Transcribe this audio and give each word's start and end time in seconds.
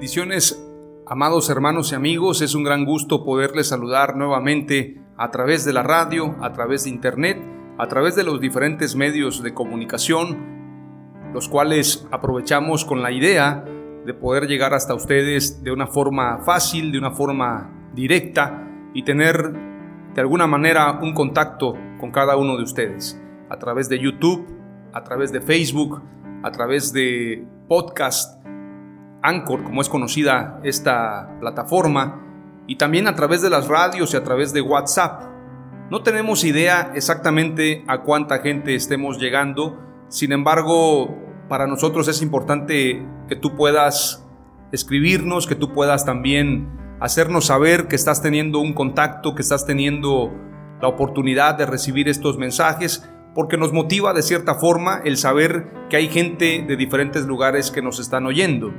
Bendiciones, 0.00 0.66
amados 1.06 1.50
hermanos 1.50 1.92
y 1.92 1.94
amigos, 1.94 2.40
es 2.40 2.54
un 2.54 2.64
gran 2.64 2.86
gusto 2.86 3.22
poderles 3.22 3.68
saludar 3.68 4.16
nuevamente 4.16 4.98
a 5.18 5.30
través 5.30 5.66
de 5.66 5.74
la 5.74 5.82
radio, 5.82 6.36
a 6.40 6.54
través 6.54 6.84
de 6.84 6.90
internet, 6.90 7.38
a 7.76 7.86
través 7.86 8.16
de 8.16 8.24
los 8.24 8.40
diferentes 8.40 8.96
medios 8.96 9.42
de 9.42 9.52
comunicación, 9.52 10.38
los 11.34 11.50
cuales 11.50 12.08
aprovechamos 12.10 12.86
con 12.86 13.02
la 13.02 13.12
idea 13.12 13.62
de 14.06 14.14
poder 14.14 14.46
llegar 14.46 14.72
hasta 14.72 14.94
ustedes 14.94 15.62
de 15.62 15.70
una 15.70 15.86
forma 15.86 16.38
fácil, 16.46 16.92
de 16.92 16.98
una 16.98 17.10
forma 17.10 17.90
directa 17.92 18.66
y 18.94 19.02
tener 19.02 19.52
de 20.14 20.20
alguna 20.22 20.46
manera 20.46 20.98
un 21.02 21.12
contacto 21.12 21.74
con 22.00 22.10
cada 22.10 22.38
uno 22.38 22.56
de 22.56 22.62
ustedes 22.62 23.20
a 23.50 23.58
través 23.58 23.90
de 23.90 23.98
YouTube, 23.98 24.46
a 24.94 25.04
través 25.04 25.30
de 25.30 25.42
Facebook, 25.42 26.00
a 26.42 26.50
través 26.52 26.90
de 26.90 27.46
podcast 27.68 28.39
Anchor, 29.22 29.64
como 29.64 29.80
es 29.80 29.88
conocida 29.88 30.60
esta 30.62 31.36
plataforma, 31.40 32.26
y 32.66 32.76
también 32.76 33.08
a 33.08 33.14
través 33.14 33.42
de 33.42 33.50
las 33.50 33.68
radios 33.68 34.14
y 34.14 34.16
a 34.16 34.24
través 34.24 34.52
de 34.52 34.60
WhatsApp. 34.60 35.24
No 35.90 36.02
tenemos 36.02 36.44
idea 36.44 36.92
exactamente 36.94 37.84
a 37.88 38.02
cuánta 38.02 38.38
gente 38.38 38.74
estemos 38.74 39.18
llegando, 39.18 39.78
sin 40.08 40.32
embargo, 40.32 41.18
para 41.48 41.66
nosotros 41.66 42.06
es 42.08 42.22
importante 42.22 43.04
que 43.28 43.36
tú 43.36 43.56
puedas 43.56 44.24
escribirnos, 44.72 45.46
que 45.46 45.56
tú 45.56 45.72
puedas 45.72 46.04
también 46.04 46.68
hacernos 47.00 47.46
saber 47.46 47.88
que 47.88 47.96
estás 47.96 48.22
teniendo 48.22 48.60
un 48.60 48.72
contacto, 48.72 49.34
que 49.34 49.42
estás 49.42 49.66
teniendo 49.66 50.32
la 50.80 50.88
oportunidad 50.88 51.56
de 51.56 51.66
recibir 51.66 52.08
estos 52.08 52.38
mensajes, 52.38 53.08
porque 53.34 53.56
nos 53.56 53.72
motiva 53.72 54.12
de 54.12 54.22
cierta 54.22 54.54
forma 54.54 55.00
el 55.04 55.16
saber 55.16 55.72
que 55.88 55.96
hay 55.96 56.08
gente 56.08 56.64
de 56.66 56.76
diferentes 56.76 57.26
lugares 57.26 57.70
que 57.70 57.82
nos 57.82 57.98
están 57.98 58.26
oyendo. 58.26 58.72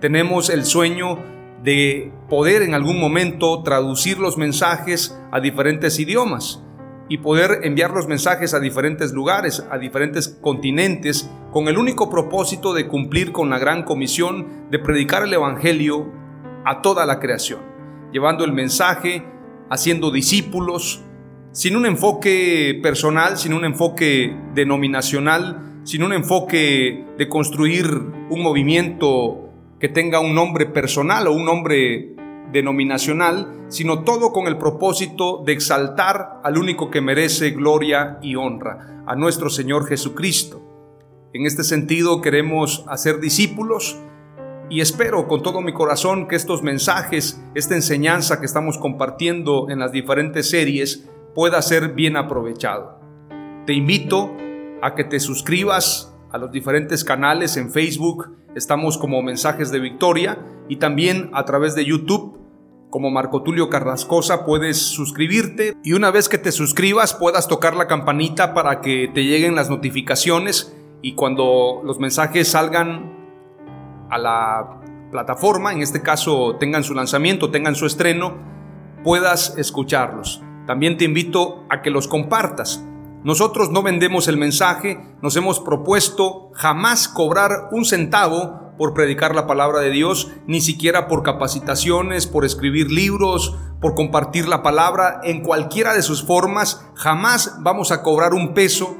Tenemos 0.00 0.48
el 0.48 0.64
sueño 0.64 1.18
de 1.64 2.12
poder 2.28 2.62
en 2.62 2.74
algún 2.74 3.00
momento 3.00 3.64
traducir 3.64 4.18
los 4.18 4.38
mensajes 4.38 5.18
a 5.32 5.40
diferentes 5.40 5.98
idiomas 5.98 6.62
y 7.08 7.18
poder 7.18 7.60
enviar 7.64 7.90
los 7.90 8.06
mensajes 8.06 8.54
a 8.54 8.60
diferentes 8.60 9.12
lugares, 9.12 9.66
a 9.70 9.76
diferentes 9.76 10.28
continentes, 10.40 11.28
con 11.52 11.66
el 11.66 11.78
único 11.78 12.10
propósito 12.10 12.74
de 12.74 12.86
cumplir 12.86 13.32
con 13.32 13.50
la 13.50 13.58
gran 13.58 13.82
comisión 13.82 14.68
de 14.70 14.78
predicar 14.78 15.24
el 15.24 15.34
Evangelio 15.34 16.06
a 16.64 16.80
toda 16.80 17.04
la 17.04 17.18
creación, 17.18 17.60
llevando 18.12 18.44
el 18.44 18.52
mensaje, 18.52 19.24
haciendo 19.68 20.12
discípulos, 20.12 21.02
sin 21.50 21.74
un 21.74 21.86
enfoque 21.86 22.78
personal, 22.82 23.36
sin 23.36 23.52
un 23.52 23.64
enfoque 23.64 24.36
denominacional, 24.54 25.80
sin 25.82 26.04
un 26.04 26.12
enfoque 26.12 27.04
de 27.16 27.28
construir 27.28 27.86
un 28.30 28.42
movimiento 28.42 29.47
que 29.78 29.88
tenga 29.88 30.20
un 30.20 30.34
nombre 30.34 30.66
personal 30.66 31.26
o 31.26 31.32
un 31.32 31.44
nombre 31.44 32.14
denominacional, 32.52 33.66
sino 33.68 34.02
todo 34.02 34.32
con 34.32 34.46
el 34.46 34.56
propósito 34.56 35.42
de 35.44 35.52
exaltar 35.52 36.40
al 36.42 36.58
único 36.58 36.90
que 36.90 37.00
merece 37.00 37.50
gloria 37.50 38.18
y 38.22 38.36
honra, 38.36 39.02
a 39.06 39.14
nuestro 39.14 39.50
Señor 39.50 39.86
Jesucristo. 39.86 40.62
En 41.32 41.46
este 41.46 41.62
sentido 41.62 42.20
queremos 42.20 42.84
hacer 42.88 43.20
discípulos 43.20 43.98
y 44.70 44.80
espero 44.80 45.28
con 45.28 45.42
todo 45.42 45.60
mi 45.60 45.72
corazón 45.72 46.26
que 46.26 46.36
estos 46.36 46.62
mensajes, 46.62 47.42
esta 47.54 47.74
enseñanza 47.74 48.40
que 48.40 48.46
estamos 48.46 48.78
compartiendo 48.78 49.68
en 49.70 49.78
las 49.78 49.92
diferentes 49.92 50.50
series 50.50 51.08
pueda 51.34 51.60
ser 51.62 51.94
bien 51.94 52.16
aprovechado. 52.16 52.98
Te 53.66 53.74
invito 53.74 54.34
a 54.82 54.94
que 54.94 55.04
te 55.04 55.20
suscribas 55.20 56.14
a 56.32 56.38
los 56.38 56.50
diferentes 56.50 57.04
canales 57.04 57.56
en 57.56 57.70
Facebook, 57.70 58.36
estamos 58.54 58.98
como 58.98 59.22
Mensajes 59.22 59.70
de 59.70 59.80
Victoria 59.80 60.38
y 60.68 60.76
también 60.76 61.30
a 61.32 61.44
través 61.44 61.74
de 61.74 61.84
YouTube 61.84 62.38
como 62.90 63.10
Marco 63.10 63.42
Tulio 63.42 63.68
Carrascosa 63.68 64.46
puedes 64.46 64.78
suscribirte 64.78 65.74
y 65.82 65.92
una 65.92 66.10
vez 66.10 66.28
que 66.28 66.38
te 66.38 66.52
suscribas 66.52 67.14
puedas 67.14 67.48
tocar 67.48 67.76
la 67.76 67.86
campanita 67.86 68.54
para 68.54 68.80
que 68.80 69.10
te 69.12 69.24
lleguen 69.24 69.54
las 69.54 69.68
notificaciones 69.68 70.74
y 71.02 71.14
cuando 71.14 71.82
los 71.84 71.98
mensajes 71.98 72.48
salgan 72.48 73.14
a 74.10 74.18
la 74.18 74.80
plataforma, 75.10 75.72
en 75.72 75.82
este 75.82 76.02
caso 76.02 76.56
tengan 76.58 76.84
su 76.84 76.94
lanzamiento, 76.94 77.50
tengan 77.50 77.74
su 77.74 77.86
estreno, 77.86 78.34
puedas 79.04 79.56
escucharlos. 79.58 80.42
También 80.66 80.96
te 80.96 81.04
invito 81.04 81.64
a 81.70 81.82
que 81.82 81.90
los 81.90 82.08
compartas. 82.08 82.84
Nosotros 83.24 83.70
no 83.70 83.82
vendemos 83.82 84.28
el 84.28 84.36
mensaje, 84.36 85.00
nos 85.22 85.34
hemos 85.36 85.58
propuesto 85.58 86.50
jamás 86.54 87.08
cobrar 87.08 87.68
un 87.72 87.84
centavo 87.84 88.68
por 88.78 88.94
predicar 88.94 89.34
la 89.34 89.48
palabra 89.48 89.80
de 89.80 89.90
Dios, 89.90 90.30
ni 90.46 90.60
siquiera 90.60 91.08
por 91.08 91.24
capacitaciones, 91.24 92.28
por 92.28 92.44
escribir 92.44 92.92
libros, 92.92 93.58
por 93.80 93.96
compartir 93.96 94.46
la 94.46 94.62
palabra 94.62 95.20
en 95.24 95.42
cualquiera 95.42 95.94
de 95.94 96.02
sus 96.02 96.22
formas. 96.22 96.86
Jamás 96.94 97.56
vamos 97.58 97.90
a 97.90 98.02
cobrar 98.02 98.34
un 98.34 98.54
peso 98.54 98.96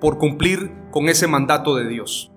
por 0.00 0.18
cumplir 0.18 0.72
con 0.92 1.08
ese 1.08 1.26
mandato 1.26 1.74
de 1.74 1.88
Dios. 1.88 2.30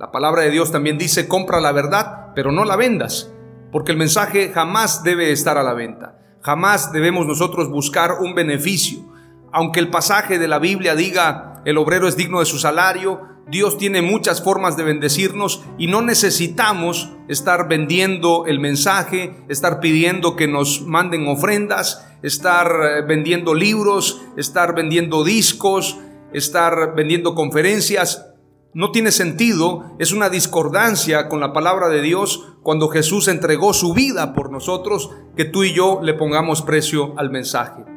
La 0.00 0.10
palabra 0.10 0.40
de 0.42 0.50
Dios 0.50 0.72
también 0.72 0.96
dice, 0.96 1.28
compra 1.28 1.60
la 1.60 1.72
verdad, 1.72 2.32
pero 2.34 2.50
no 2.50 2.64
la 2.64 2.76
vendas, 2.76 3.30
porque 3.70 3.92
el 3.92 3.98
mensaje 3.98 4.50
jamás 4.52 5.02
debe 5.02 5.32
estar 5.32 5.58
a 5.58 5.62
la 5.62 5.74
venta. 5.74 6.18
Jamás 6.40 6.92
debemos 6.92 7.26
nosotros 7.26 7.68
buscar 7.70 8.20
un 8.20 8.34
beneficio 8.34 9.13
aunque 9.54 9.78
el 9.78 9.88
pasaje 9.88 10.40
de 10.40 10.48
la 10.48 10.58
Biblia 10.58 10.96
diga 10.96 11.62
el 11.64 11.78
obrero 11.78 12.08
es 12.08 12.16
digno 12.16 12.40
de 12.40 12.44
su 12.44 12.58
salario, 12.58 13.22
Dios 13.46 13.78
tiene 13.78 14.02
muchas 14.02 14.42
formas 14.42 14.76
de 14.76 14.82
bendecirnos 14.82 15.62
y 15.78 15.86
no 15.86 16.02
necesitamos 16.02 17.12
estar 17.28 17.68
vendiendo 17.68 18.46
el 18.46 18.58
mensaje, 18.58 19.44
estar 19.48 19.78
pidiendo 19.78 20.34
que 20.34 20.48
nos 20.48 20.82
manden 20.82 21.28
ofrendas, 21.28 22.04
estar 22.22 22.66
eh, 22.66 23.02
vendiendo 23.06 23.54
libros, 23.54 24.22
estar 24.36 24.74
vendiendo 24.74 25.22
discos, 25.22 25.98
estar 26.32 26.94
vendiendo 26.96 27.36
conferencias. 27.36 28.26
No 28.72 28.90
tiene 28.90 29.12
sentido, 29.12 29.94
es 30.00 30.10
una 30.10 30.30
discordancia 30.30 31.28
con 31.28 31.38
la 31.38 31.52
palabra 31.52 31.88
de 31.88 32.02
Dios 32.02 32.56
cuando 32.62 32.88
Jesús 32.88 33.28
entregó 33.28 33.72
su 33.72 33.94
vida 33.94 34.34
por 34.34 34.50
nosotros, 34.50 35.10
que 35.36 35.44
tú 35.44 35.62
y 35.62 35.72
yo 35.72 36.00
le 36.02 36.14
pongamos 36.14 36.62
precio 36.62 37.14
al 37.16 37.30
mensaje 37.30 37.93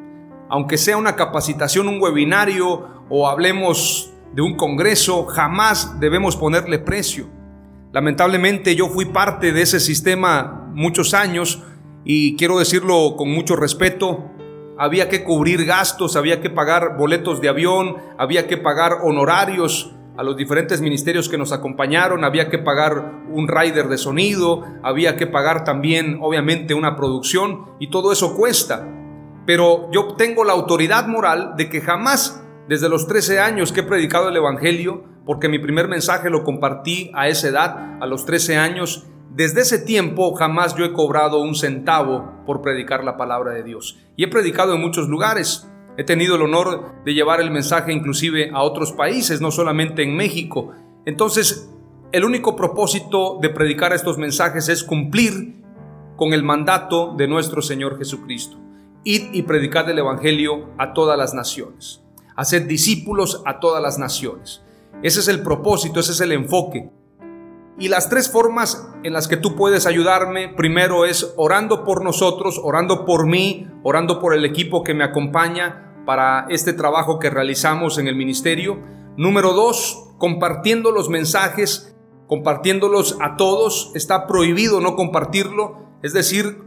aunque 0.49 0.77
sea 0.77 0.97
una 0.97 1.15
capacitación, 1.15 1.87
un 1.87 2.01
webinario 2.01 2.87
o 3.09 3.27
hablemos 3.27 4.13
de 4.33 4.41
un 4.41 4.55
congreso, 4.55 5.25
jamás 5.25 5.99
debemos 5.99 6.35
ponerle 6.35 6.79
precio. 6.79 7.27
Lamentablemente 7.91 8.75
yo 8.75 8.89
fui 8.89 9.05
parte 9.05 9.51
de 9.53 9.61
ese 9.61 9.79
sistema 9.79 10.69
muchos 10.73 11.13
años 11.13 11.63
y 12.03 12.35
quiero 12.35 12.59
decirlo 12.59 13.15
con 13.17 13.31
mucho 13.31 13.55
respeto, 13.55 14.31
había 14.77 15.09
que 15.09 15.23
cubrir 15.23 15.65
gastos, 15.65 16.15
había 16.15 16.39
que 16.39 16.49
pagar 16.49 16.97
boletos 16.97 17.41
de 17.41 17.49
avión, 17.49 17.97
había 18.17 18.47
que 18.47 18.57
pagar 18.57 18.99
honorarios 19.03 19.93
a 20.17 20.23
los 20.23 20.35
diferentes 20.35 20.81
ministerios 20.81 21.29
que 21.29 21.37
nos 21.37 21.51
acompañaron, 21.51 22.23
había 22.23 22.49
que 22.49 22.57
pagar 22.57 23.23
un 23.29 23.47
rider 23.47 23.87
de 23.87 23.97
sonido, 23.97 24.63
había 24.83 25.15
que 25.15 25.27
pagar 25.27 25.63
también 25.63 26.19
obviamente 26.21 26.73
una 26.73 26.95
producción 26.95 27.65
y 27.79 27.89
todo 27.89 28.11
eso 28.11 28.35
cuesta. 28.35 28.96
Pero 29.47 29.89
yo 29.93 30.15
tengo 30.15 30.43
la 30.43 30.51
autoridad 30.51 31.07
moral 31.07 31.53
de 31.55 31.69
que 31.69 31.79
jamás 31.79 32.43
desde 32.67 32.89
los 32.89 33.07
13 33.07 33.39
años 33.39 33.71
que 33.71 33.79
he 33.79 33.83
predicado 33.83 34.27
el 34.27 34.35
Evangelio, 34.35 35.05
porque 35.25 35.47
mi 35.47 35.57
primer 35.57 35.87
mensaje 35.87 36.29
lo 36.29 36.43
compartí 36.43 37.11
a 37.13 37.29
esa 37.29 37.47
edad, 37.47 37.97
a 38.01 38.05
los 38.05 38.25
13 38.25 38.57
años, 38.57 39.07
desde 39.33 39.61
ese 39.61 39.79
tiempo 39.79 40.33
jamás 40.33 40.75
yo 40.75 40.83
he 40.83 40.91
cobrado 40.91 41.39
un 41.39 41.55
centavo 41.55 42.43
por 42.45 42.61
predicar 42.61 43.05
la 43.05 43.15
palabra 43.15 43.53
de 43.53 43.63
Dios. 43.63 43.97
Y 44.17 44.25
he 44.25 44.27
predicado 44.27 44.73
en 44.73 44.81
muchos 44.81 45.07
lugares. 45.07 45.65
He 45.97 46.03
tenido 46.03 46.35
el 46.35 46.41
honor 46.41 47.03
de 47.05 47.13
llevar 47.13 47.39
el 47.39 47.49
mensaje 47.49 47.93
inclusive 47.93 48.51
a 48.53 48.63
otros 48.63 48.91
países, 48.91 49.39
no 49.39 49.51
solamente 49.51 50.03
en 50.03 50.17
México. 50.17 50.73
Entonces, 51.05 51.71
el 52.11 52.25
único 52.25 52.57
propósito 52.57 53.39
de 53.41 53.49
predicar 53.49 53.93
estos 53.93 54.17
mensajes 54.17 54.67
es 54.67 54.83
cumplir 54.83 55.63
con 56.17 56.33
el 56.33 56.43
mandato 56.43 57.15
de 57.15 57.29
nuestro 57.29 57.61
Señor 57.61 57.97
Jesucristo. 57.97 58.66
Id 59.07 59.29
y 59.31 59.43
predicad 59.43 59.89
el 59.89 59.99
Evangelio 59.99 60.67
a 60.77 60.91
todas 60.91 61.17
las 61.17 61.33
naciones. 61.33 62.03
Haced 62.35 62.67
discípulos 62.67 63.41
a 63.45 63.61
todas 63.61 63.81
las 63.81 63.97
naciones. 63.97 64.61
Ese 65.01 65.21
es 65.21 65.29
el 65.29 65.43
propósito, 65.43 66.01
ese 66.01 66.11
es 66.11 66.19
el 66.19 66.33
enfoque. 66.33 66.89
Y 67.79 67.87
las 67.87 68.09
tres 68.09 68.29
formas 68.29 68.85
en 69.03 69.13
las 69.13 69.29
que 69.29 69.37
tú 69.37 69.55
puedes 69.55 69.85
ayudarme, 69.85 70.49
primero 70.49 71.05
es 71.05 71.33
orando 71.37 71.85
por 71.85 72.03
nosotros, 72.03 72.59
orando 72.61 73.05
por 73.05 73.27
mí, 73.27 73.65
orando 73.81 74.19
por 74.19 74.33
el 74.33 74.43
equipo 74.43 74.83
que 74.83 74.93
me 74.93 75.05
acompaña 75.05 76.03
para 76.05 76.45
este 76.49 76.73
trabajo 76.73 77.17
que 77.17 77.29
realizamos 77.29 77.99
en 77.99 78.09
el 78.09 78.17
ministerio. 78.17 78.77
Número 79.15 79.53
dos, 79.53 80.09
compartiendo 80.17 80.91
los 80.91 81.07
mensajes, 81.07 81.95
compartiéndolos 82.27 83.17
a 83.21 83.37
todos. 83.37 83.89
Está 83.95 84.27
prohibido 84.27 84.81
no 84.81 84.97
compartirlo, 84.97 85.77
es 86.03 86.11
decir, 86.11 86.66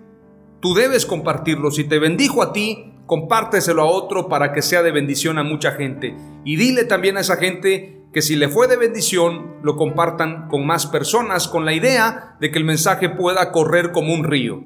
tú 0.60 0.74
debes 0.74 1.06
compartirlo. 1.06 1.70
Si 1.70 1.84
te 1.84 1.98
bendijo 1.98 2.42
a 2.42 2.52
ti, 2.52 2.94
compárteselo 3.06 3.82
a 3.82 3.86
otro 3.86 4.28
para 4.28 4.52
que 4.52 4.62
sea 4.62 4.82
de 4.82 4.92
bendición 4.92 5.38
a 5.38 5.42
mucha 5.42 5.72
gente. 5.72 6.14
Y 6.44 6.56
dile 6.56 6.84
también 6.84 7.16
a 7.16 7.20
esa 7.20 7.36
gente 7.36 8.04
que 8.12 8.22
si 8.22 8.36
le 8.36 8.48
fue 8.48 8.66
de 8.66 8.76
bendición, 8.76 9.56
lo 9.62 9.76
compartan 9.76 10.48
con 10.48 10.66
más 10.66 10.86
personas 10.86 11.48
con 11.48 11.64
la 11.64 11.72
idea 11.72 12.36
de 12.40 12.50
que 12.50 12.58
el 12.58 12.64
mensaje 12.64 13.08
pueda 13.08 13.52
correr 13.52 13.92
como 13.92 14.14
un 14.14 14.24
río. 14.24 14.64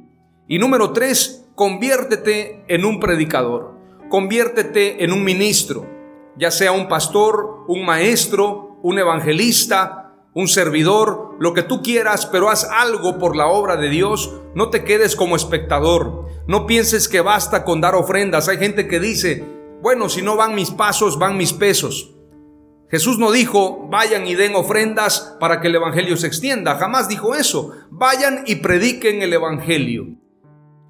Y 0.48 0.58
número 0.58 0.92
tres, 0.92 1.46
conviértete 1.54 2.64
en 2.68 2.84
un 2.84 3.00
predicador, 3.00 3.74
conviértete 4.08 5.04
en 5.04 5.12
un 5.12 5.24
ministro, 5.24 5.86
ya 6.36 6.50
sea 6.50 6.72
un 6.72 6.88
pastor, 6.88 7.64
un 7.68 7.84
maestro, 7.84 8.78
un 8.82 8.98
evangelista, 8.98 10.03
un 10.34 10.48
servidor, 10.48 11.36
lo 11.38 11.54
que 11.54 11.62
tú 11.62 11.80
quieras, 11.80 12.26
pero 12.26 12.50
haz 12.50 12.68
algo 12.70 13.18
por 13.18 13.36
la 13.36 13.46
obra 13.46 13.76
de 13.76 13.88
Dios. 13.88 14.34
No 14.54 14.68
te 14.68 14.84
quedes 14.84 15.14
como 15.14 15.36
espectador. 15.36 16.28
No 16.46 16.66
pienses 16.66 17.08
que 17.08 17.20
basta 17.20 17.64
con 17.64 17.80
dar 17.80 17.94
ofrendas. 17.94 18.48
Hay 18.48 18.58
gente 18.58 18.88
que 18.88 18.98
dice, 18.98 19.44
bueno, 19.80 20.08
si 20.08 20.22
no 20.22 20.36
van 20.36 20.54
mis 20.54 20.72
pasos, 20.72 21.18
van 21.18 21.36
mis 21.36 21.52
pesos. 21.52 22.10
Jesús 22.90 23.18
no 23.18 23.30
dijo, 23.30 23.88
vayan 23.90 24.26
y 24.26 24.34
den 24.34 24.54
ofrendas 24.54 25.36
para 25.40 25.60
que 25.60 25.68
el 25.68 25.76
Evangelio 25.76 26.16
se 26.16 26.26
extienda. 26.26 26.76
Jamás 26.76 27.08
dijo 27.08 27.34
eso. 27.34 27.72
Vayan 27.90 28.42
y 28.46 28.56
prediquen 28.56 29.22
el 29.22 29.32
Evangelio. 29.32 30.06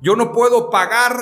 Yo 0.01 0.17
no 0.17 0.33
puedo 0.33 0.71
pagar 0.71 1.17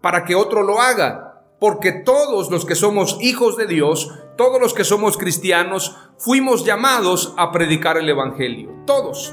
para 0.00 0.24
que 0.24 0.34
otro 0.34 0.62
lo 0.62 0.80
haga, 0.80 1.33
porque 1.64 1.92
todos 1.92 2.50
los 2.50 2.66
que 2.66 2.74
somos 2.74 3.16
hijos 3.22 3.56
de 3.56 3.66
Dios, 3.66 4.12
todos 4.36 4.60
los 4.60 4.74
que 4.74 4.84
somos 4.84 5.16
cristianos, 5.16 5.96
fuimos 6.18 6.66
llamados 6.66 7.32
a 7.38 7.52
predicar 7.52 7.96
el 7.96 8.06
Evangelio. 8.06 8.70
Todos. 8.84 9.32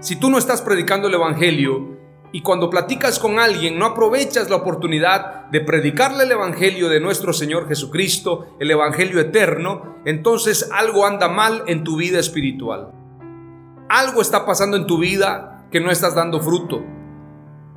Si 0.00 0.16
tú 0.16 0.28
no 0.28 0.38
estás 0.38 0.60
predicando 0.60 1.06
el 1.06 1.14
Evangelio, 1.14 1.96
y 2.32 2.42
cuando 2.42 2.68
platicas 2.68 3.20
con 3.20 3.38
alguien 3.38 3.78
no 3.78 3.86
aprovechas 3.86 4.50
la 4.50 4.56
oportunidad 4.56 5.44
de 5.52 5.60
predicarle 5.60 6.24
el 6.24 6.32
Evangelio 6.32 6.88
de 6.88 6.98
nuestro 6.98 7.32
Señor 7.32 7.68
Jesucristo, 7.68 8.56
el 8.58 8.72
Evangelio 8.72 9.20
eterno, 9.20 10.00
entonces 10.04 10.68
algo 10.72 11.06
anda 11.06 11.28
mal 11.28 11.62
en 11.68 11.84
tu 11.84 11.96
vida 11.96 12.18
espiritual. 12.18 12.90
Algo 13.88 14.20
está 14.20 14.44
pasando 14.44 14.76
en 14.76 14.88
tu 14.88 14.98
vida 14.98 15.68
que 15.70 15.78
no 15.78 15.92
estás 15.92 16.16
dando 16.16 16.40
fruto. 16.40 16.82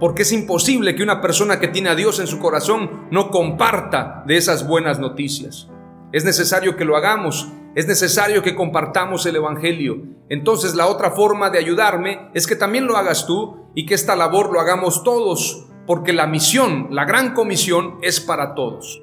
Porque 0.02 0.24
es 0.24 0.34
imposible 0.34 0.96
que 0.98 1.04
una 1.04 1.22
persona 1.22 1.62
que 1.62 1.70
tiene 1.70 1.90
a 1.90 1.96
Dios 1.96 2.20
en 2.20 2.28
su 2.28 2.40
corazón 2.40 3.08
no 3.10 3.32
comparta 3.32 4.26
de 4.28 4.36
esas 4.36 4.68
buenas 4.68 5.00
noticias. 5.00 5.70
Es 6.12 6.26
necesario 6.26 6.76
que 6.76 6.84
lo 6.84 6.98
hagamos 6.98 7.48
es 7.74 7.88
necesario 7.88 8.44
que 8.44 8.54
compartamos 8.56 9.26
el 9.26 9.38
Evangelio. 9.38 10.04
Entonces 10.28 10.76
la 10.76 10.88
otra 10.88 11.12
forma 11.12 11.50
de 11.50 11.60
ayudarme 11.60 12.30
es 12.34 12.46
que 12.46 12.58
también 12.58 12.86
lo 12.86 12.98
hagas 12.98 13.26
tú 13.26 13.66
y 13.74 13.86
que 13.86 13.94
esta 13.94 14.18
labor 14.18 14.52
lo 14.52 14.60
hagamos 14.60 15.04
todos, 15.04 15.68
porque 15.88 16.12
la 16.12 16.28
misión, 16.28 16.88
la 16.92 17.06
gran 17.06 17.34
comisión 17.34 17.98
es 18.02 18.20
para 18.20 18.56
todos. 18.56 19.02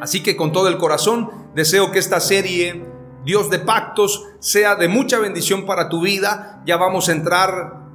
Así 0.00 0.22
que 0.22 0.34
con 0.34 0.52
todo 0.52 0.68
el 0.68 0.78
corazón 0.78 1.30
deseo 1.54 1.90
que 1.90 1.98
esta 1.98 2.20
serie 2.20 2.86
Dios 3.26 3.50
de 3.50 3.58
pactos 3.58 4.24
sea 4.38 4.74
de 4.74 4.88
mucha 4.88 5.18
bendición 5.18 5.66
para 5.66 5.90
tu 5.90 6.00
vida. 6.00 6.62
Ya 6.64 6.78
vamos 6.78 7.10
a 7.10 7.12
entrar 7.12 7.87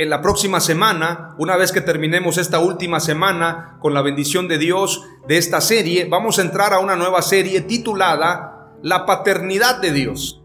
en 0.00 0.08
la 0.08 0.22
próxima 0.22 0.60
semana, 0.60 1.34
una 1.36 1.58
vez 1.58 1.72
que 1.72 1.82
terminemos 1.82 2.38
esta 2.38 2.58
última 2.58 3.00
semana 3.00 3.76
con 3.80 3.92
la 3.92 4.00
bendición 4.00 4.48
de 4.48 4.56
Dios 4.56 5.04
de 5.28 5.36
esta 5.36 5.60
serie, 5.60 6.06
vamos 6.06 6.38
a 6.38 6.42
entrar 6.42 6.72
a 6.72 6.78
una 6.78 6.96
nueva 6.96 7.20
serie 7.20 7.60
titulada 7.60 8.70
la 8.82 9.04
paternidad 9.04 9.78
de 9.82 9.92
Dios. 9.92 10.42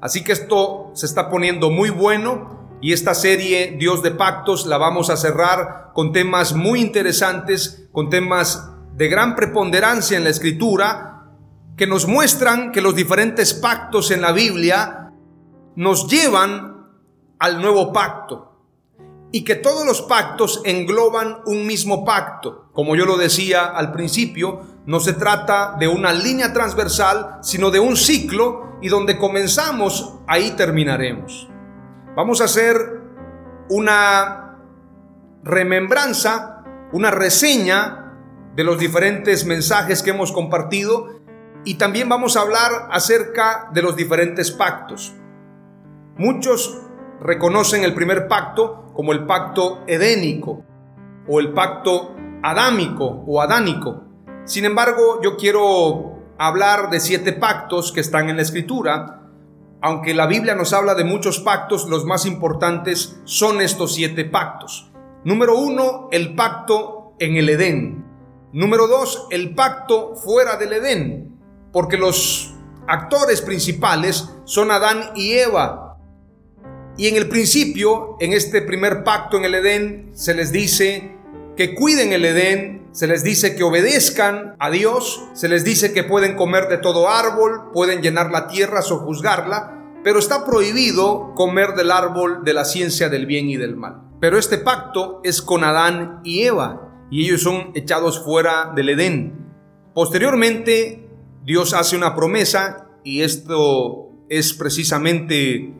Así 0.00 0.24
que 0.24 0.32
esto 0.32 0.90
se 0.94 1.06
está 1.06 1.30
poniendo 1.30 1.70
muy 1.70 1.90
bueno 1.90 2.76
y 2.80 2.92
esta 2.92 3.14
serie 3.14 3.76
Dios 3.78 4.02
de 4.02 4.10
Pactos 4.10 4.66
la 4.66 4.78
vamos 4.78 5.10
a 5.10 5.16
cerrar 5.16 5.92
con 5.94 6.12
temas 6.12 6.54
muy 6.54 6.80
interesantes, 6.80 7.88
con 7.92 8.10
temas 8.10 8.68
de 8.96 9.06
gran 9.06 9.36
preponderancia 9.36 10.16
en 10.16 10.24
la 10.24 10.30
escritura, 10.30 11.28
que 11.76 11.86
nos 11.86 12.08
muestran 12.08 12.72
que 12.72 12.80
los 12.80 12.96
diferentes 12.96 13.54
pactos 13.54 14.10
en 14.10 14.22
la 14.22 14.32
Biblia 14.32 15.12
nos 15.76 16.08
llevan 16.08 16.88
al 17.38 17.62
nuevo 17.62 17.92
pacto 17.92 18.47
y 19.30 19.44
que 19.44 19.56
todos 19.56 19.84
los 19.84 20.02
pactos 20.02 20.62
engloban 20.64 21.38
un 21.44 21.66
mismo 21.66 22.04
pacto. 22.04 22.70
Como 22.72 22.96
yo 22.96 23.04
lo 23.04 23.16
decía 23.16 23.66
al 23.66 23.92
principio, 23.92 24.62
no 24.86 25.00
se 25.00 25.12
trata 25.12 25.76
de 25.78 25.88
una 25.88 26.12
línea 26.12 26.52
transversal, 26.52 27.38
sino 27.42 27.70
de 27.70 27.80
un 27.80 27.96
ciclo 27.96 28.78
y 28.80 28.88
donde 28.88 29.18
comenzamos, 29.18 30.18
ahí 30.26 30.52
terminaremos. 30.52 31.48
Vamos 32.16 32.40
a 32.40 32.44
hacer 32.44 33.02
una 33.68 34.58
remembranza, 35.44 36.64
una 36.92 37.10
reseña 37.10 38.14
de 38.54 38.64
los 38.64 38.78
diferentes 38.78 39.44
mensajes 39.44 40.02
que 40.02 40.10
hemos 40.10 40.32
compartido 40.32 41.20
y 41.64 41.74
también 41.74 42.08
vamos 42.08 42.36
a 42.36 42.40
hablar 42.40 42.88
acerca 42.90 43.68
de 43.72 43.82
los 43.82 43.94
diferentes 43.94 44.50
pactos. 44.50 45.14
Muchos 46.16 46.87
reconocen 47.20 47.84
el 47.84 47.94
primer 47.94 48.28
pacto 48.28 48.92
como 48.94 49.12
el 49.12 49.26
pacto 49.26 49.84
edénico 49.86 50.64
o 51.26 51.40
el 51.40 51.52
pacto 51.52 52.14
adámico 52.42 53.24
o 53.26 53.40
adánico. 53.40 54.04
Sin 54.44 54.64
embargo, 54.64 55.20
yo 55.22 55.36
quiero 55.36 56.18
hablar 56.38 56.90
de 56.90 57.00
siete 57.00 57.32
pactos 57.32 57.92
que 57.92 58.00
están 58.00 58.28
en 58.28 58.36
la 58.36 58.42
escritura. 58.42 59.22
Aunque 59.80 60.14
la 60.14 60.26
Biblia 60.26 60.54
nos 60.54 60.72
habla 60.72 60.94
de 60.94 61.04
muchos 61.04 61.40
pactos, 61.40 61.88
los 61.88 62.04
más 62.04 62.26
importantes 62.26 63.20
son 63.24 63.60
estos 63.60 63.94
siete 63.94 64.24
pactos. 64.24 64.90
Número 65.24 65.56
uno, 65.56 66.08
el 66.10 66.34
pacto 66.34 67.14
en 67.18 67.36
el 67.36 67.48
Edén. 67.48 68.04
Número 68.52 68.86
dos, 68.86 69.26
el 69.30 69.54
pacto 69.54 70.16
fuera 70.16 70.56
del 70.56 70.72
Edén, 70.72 71.38
porque 71.72 71.98
los 71.98 72.54
actores 72.86 73.42
principales 73.42 74.34
son 74.44 74.70
Adán 74.70 75.10
y 75.14 75.32
Eva, 75.32 75.87
y 76.98 77.06
en 77.06 77.14
el 77.14 77.28
principio, 77.28 78.16
en 78.18 78.32
este 78.32 78.60
primer 78.60 79.04
pacto 79.04 79.36
en 79.36 79.44
el 79.44 79.54
Edén, 79.54 80.10
se 80.14 80.34
les 80.34 80.50
dice 80.50 81.16
que 81.56 81.76
cuiden 81.76 82.12
el 82.12 82.24
Edén, 82.24 82.88
se 82.90 83.06
les 83.06 83.22
dice 83.22 83.54
que 83.54 83.62
obedezcan 83.62 84.56
a 84.58 84.68
Dios, 84.68 85.22
se 85.32 85.48
les 85.48 85.62
dice 85.62 85.92
que 85.92 86.02
pueden 86.02 86.34
comer 86.34 86.66
de 86.66 86.78
todo 86.78 87.08
árbol, 87.08 87.70
pueden 87.72 88.02
llenar 88.02 88.32
la 88.32 88.48
tierra 88.48 88.80
o 88.80 88.98
juzgarla, 88.98 89.78
pero 90.02 90.18
está 90.18 90.44
prohibido 90.44 91.34
comer 91.36 91.74
del 91.74 91.92
árbol 91.92 92.42
de 92.44 92.52
la 92.52 92.64
ciencia 92.64 93.08
del 93.08 93.26
bien 93.26 93.48
y 93.48 93.56
del 93.56 93.76
mal. 93.76 94.02
Pero 94.20 94.36
este 94.36 94.58
pacto 94.58 95.20
es 95.22 95.40
con 95.40 95.62
Adán 95.62 96.20
y 96.24 96.42
Eva, 96.42 97.06
y 97.12 97.26
ellos 97.26 97.42
son 97.42 97.70
echados 97.76 98.24
fuera 98.24 98.72
del 98.74 98.88
Edén. 98.88 99.52
Posteriormente, 99.94 101.08
Dios 101.44 101.74
hace 101.74 101.96
una 101.96 102.16
promesa, 102.16 102.88
y 103.04 103.22
esto 103.22 104.10
es 104.28 104.52
precisamente 104.52 105.77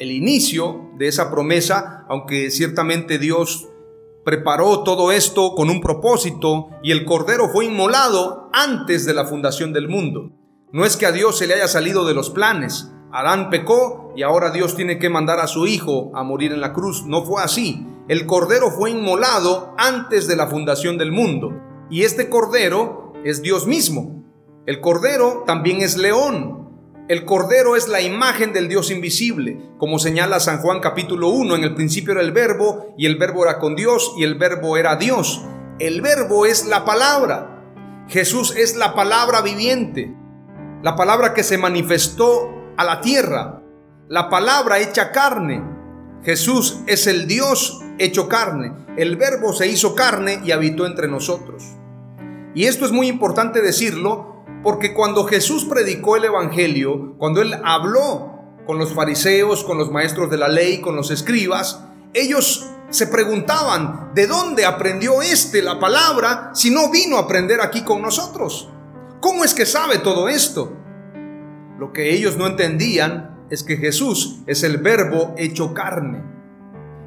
el 0.00 0.10
inicio 0.12 0.90
de 0.96 1.06
esa 1.06 1.30
promesa, 1.30 2.06
aunque 2.08 2.50
ciertamente 2.50 3.18
Dios 3.18 3.68
preparó 4.24 4.82
todo 4.82 5.12
esto 5.12 5.54
con 5.54 5.68
un 5.68 5.80
propósito 5.80 6.70
y 6.82 6.90
el 6.90 7.04
cordero 7.04 7.50
fue 7.50 7.66
inmolado 7.66 8.48
antes 8.52 9.04
de 9.04 9.12
la 9.12 9.26
fundación 9.26 9.72
del 9.72 9.88
mundo. 9.88 10.32
No 10.72 10.86
es 10.86 10.96
que 10.96 11.04
a 11.04 11.12
Dios 11.12 11.36
se 11.36 11.46
le 11.46 11.54
haya 11.54 11.68
salido 11.68 12.06
de 12.06 12.14
los 12.14 12.30
planes. 12.30 12.90
Adán 13.12 13.50
pecó 13.50 14.12
y 14.16 14.22
ahora 14.22 14.50
Dios 14.50 14.74
tiene 14.74 14.98
que 14.98 15.10
mandar 15.10 15.38
a 15.38 15.46
su 15.46 15.66
hijo 15.66 16.10
a 16.14 16.22
morir 16.22 16.52
en 16.52 16.62
la 16.62 16.72
cruz. 16.72 17.04
No 17.04 17.24
fue 17.24 17.42
así. 17.42 17.86
El 18.08 18.24
cordero 18.24 18.70
fue 18.70 18.92
inmolado 18.92 19.74
antes 19.76 20.26
de 20.26 20.36
la 20.36 20.46
fundación 20.46 20.96
del 20.96 21.12
mundo. 21.12 21.52
Y 21.90 22.02
este 22.02 22.30
cordero 22.30 23.12
es 23.24 23.42
Dios 23.42 23.66
mismo. 23.66 24.24
El 24.64 24.80
cordero 24.80 25.44
también 25.46 25.82
es 25.82 25.96
león. 25.98 26.59
El 27.08 27.24
cordero 27.24 27.74
es 27.74 27.88
la 27.88 28.00
imagen 28.00 28.52
del 28.52 28.68
Dios 28.68 28.90
invisible, 28.90 29.58
como 29.78 29.98
señala 29.98 30.38
San 30.38 30.58
Juan 30.58 30.80
capítulo 30.80 31.28
1, 31.28 31.56
en 31.56 31.64
el 31.64 31.74
principio 31.74 32.12
era 32.12 32.20
el 32.20 32.32
verbo 32.32 32.94
y 32.96 33.06
el 33.06 33.16
verbo 33.16 33.44
era 33.44 33.58
con 33.58 33.74
Dios 33.74 34.14
y 34.16 34.24
el 34.24 34.36
verbo 34.36 34.76
era 34.76 34.96
Dios. 34.96 35.42
El 35.80 36.02
verbo 36.02 36.46
es 36.46 36.66
la 36.66 36.84
palabra. 36.84 38.04
Jesús 38.08 38.54
es 38.56 38.76
la 38.76 38.94
palabra 38.94 39.40
viviente, 39.40 40.14
la 40.82 40.94
palabra 40.94 41.34
que 41.34 41.42
se 41.42 41.58
manifestó 41.58 42.72
a 42.76 42.84
la 42.84 43.00
tierra, 43.00 43.62
la 44.08 44.28
palabra 44.28 44.78
hecha 44.78 45.10
carne. 45.10 45.62
Jesús 46.22 46.80
es 46.86 47.06
el 47.06 47.26
Dios 47.26 47.80
hecho 47.98 48.28
carne. 48.28 48.72
El 48.96 49.16
verbo 49.16 49.52
se 49.52 49.68
hizo 49.68 49.94
carne 49.94 50.40
y 50.44 50.50
habitó 50.50 50.86
entre 50.86 51.08
nosotros. 51.08 51.64
Y 52.54 52.64
esto 52.64 52.84
es 52.84 52.92
muy 52.92 53.08
importante 53.08 53.62
decirlo 53.62 54.39
porque 54.62 54.92
cuando 54.92 55.24
Jesús 55.24 55.64
predicó 55.64 56.16
el 56.16 56.24
Evangelio, 56.24 57.14
cuando 57.18 57.40
él 57.40 57.54
habló 57.64 58.40
con 58.66 58.78
los 58.78 58.92
fariseos, 58.92 59.64
con 59.64 59.78
los 59.78 59.90
maestros 59.90 60.30
de 60.30 60.36
la 60.36 60.48
ley, 60.48 60.80
con 60.80 60.96
los 60.96 61.10
escribas, 61.10 61.84
ellos 62.12 62.68
se 62.90 63.06
preguntaban, 63.06 64.10
¿de 64.14 64.26
dónde 64.26 64.64
aprendió 64.64 65.22
este 65.22 65.62
la 65.62 65.78
palabra 65.78 66.50
si 66.54 66.70
no 66.70 66.90
vino 66.90 67.16
a 67.16 67.20
aprender 67.20 67.60
aquí 67.60 67.82
con 67.82 68.02
nosotros? 68.02 68.68
¿Cómo 69.20 69.44
es 69.44 69.54
que 69.54 69.64
sabe 69.64 69.98
todo 69.98 70.28
esto? 70.28 70.76
Lo 71.78 71.92
que 71.92 72.12
ellos 72.12 72.36
no 72.36 72.46
entendían 72.46 73.46
es 73.48 73.62
que 73.62 73.76
Jesús 73.76 74.40
es 74.46 74.62
el 74.62 74.78
verbo 74.78 75.34
hecho 75.38 75.72
carne. 75.72 76.22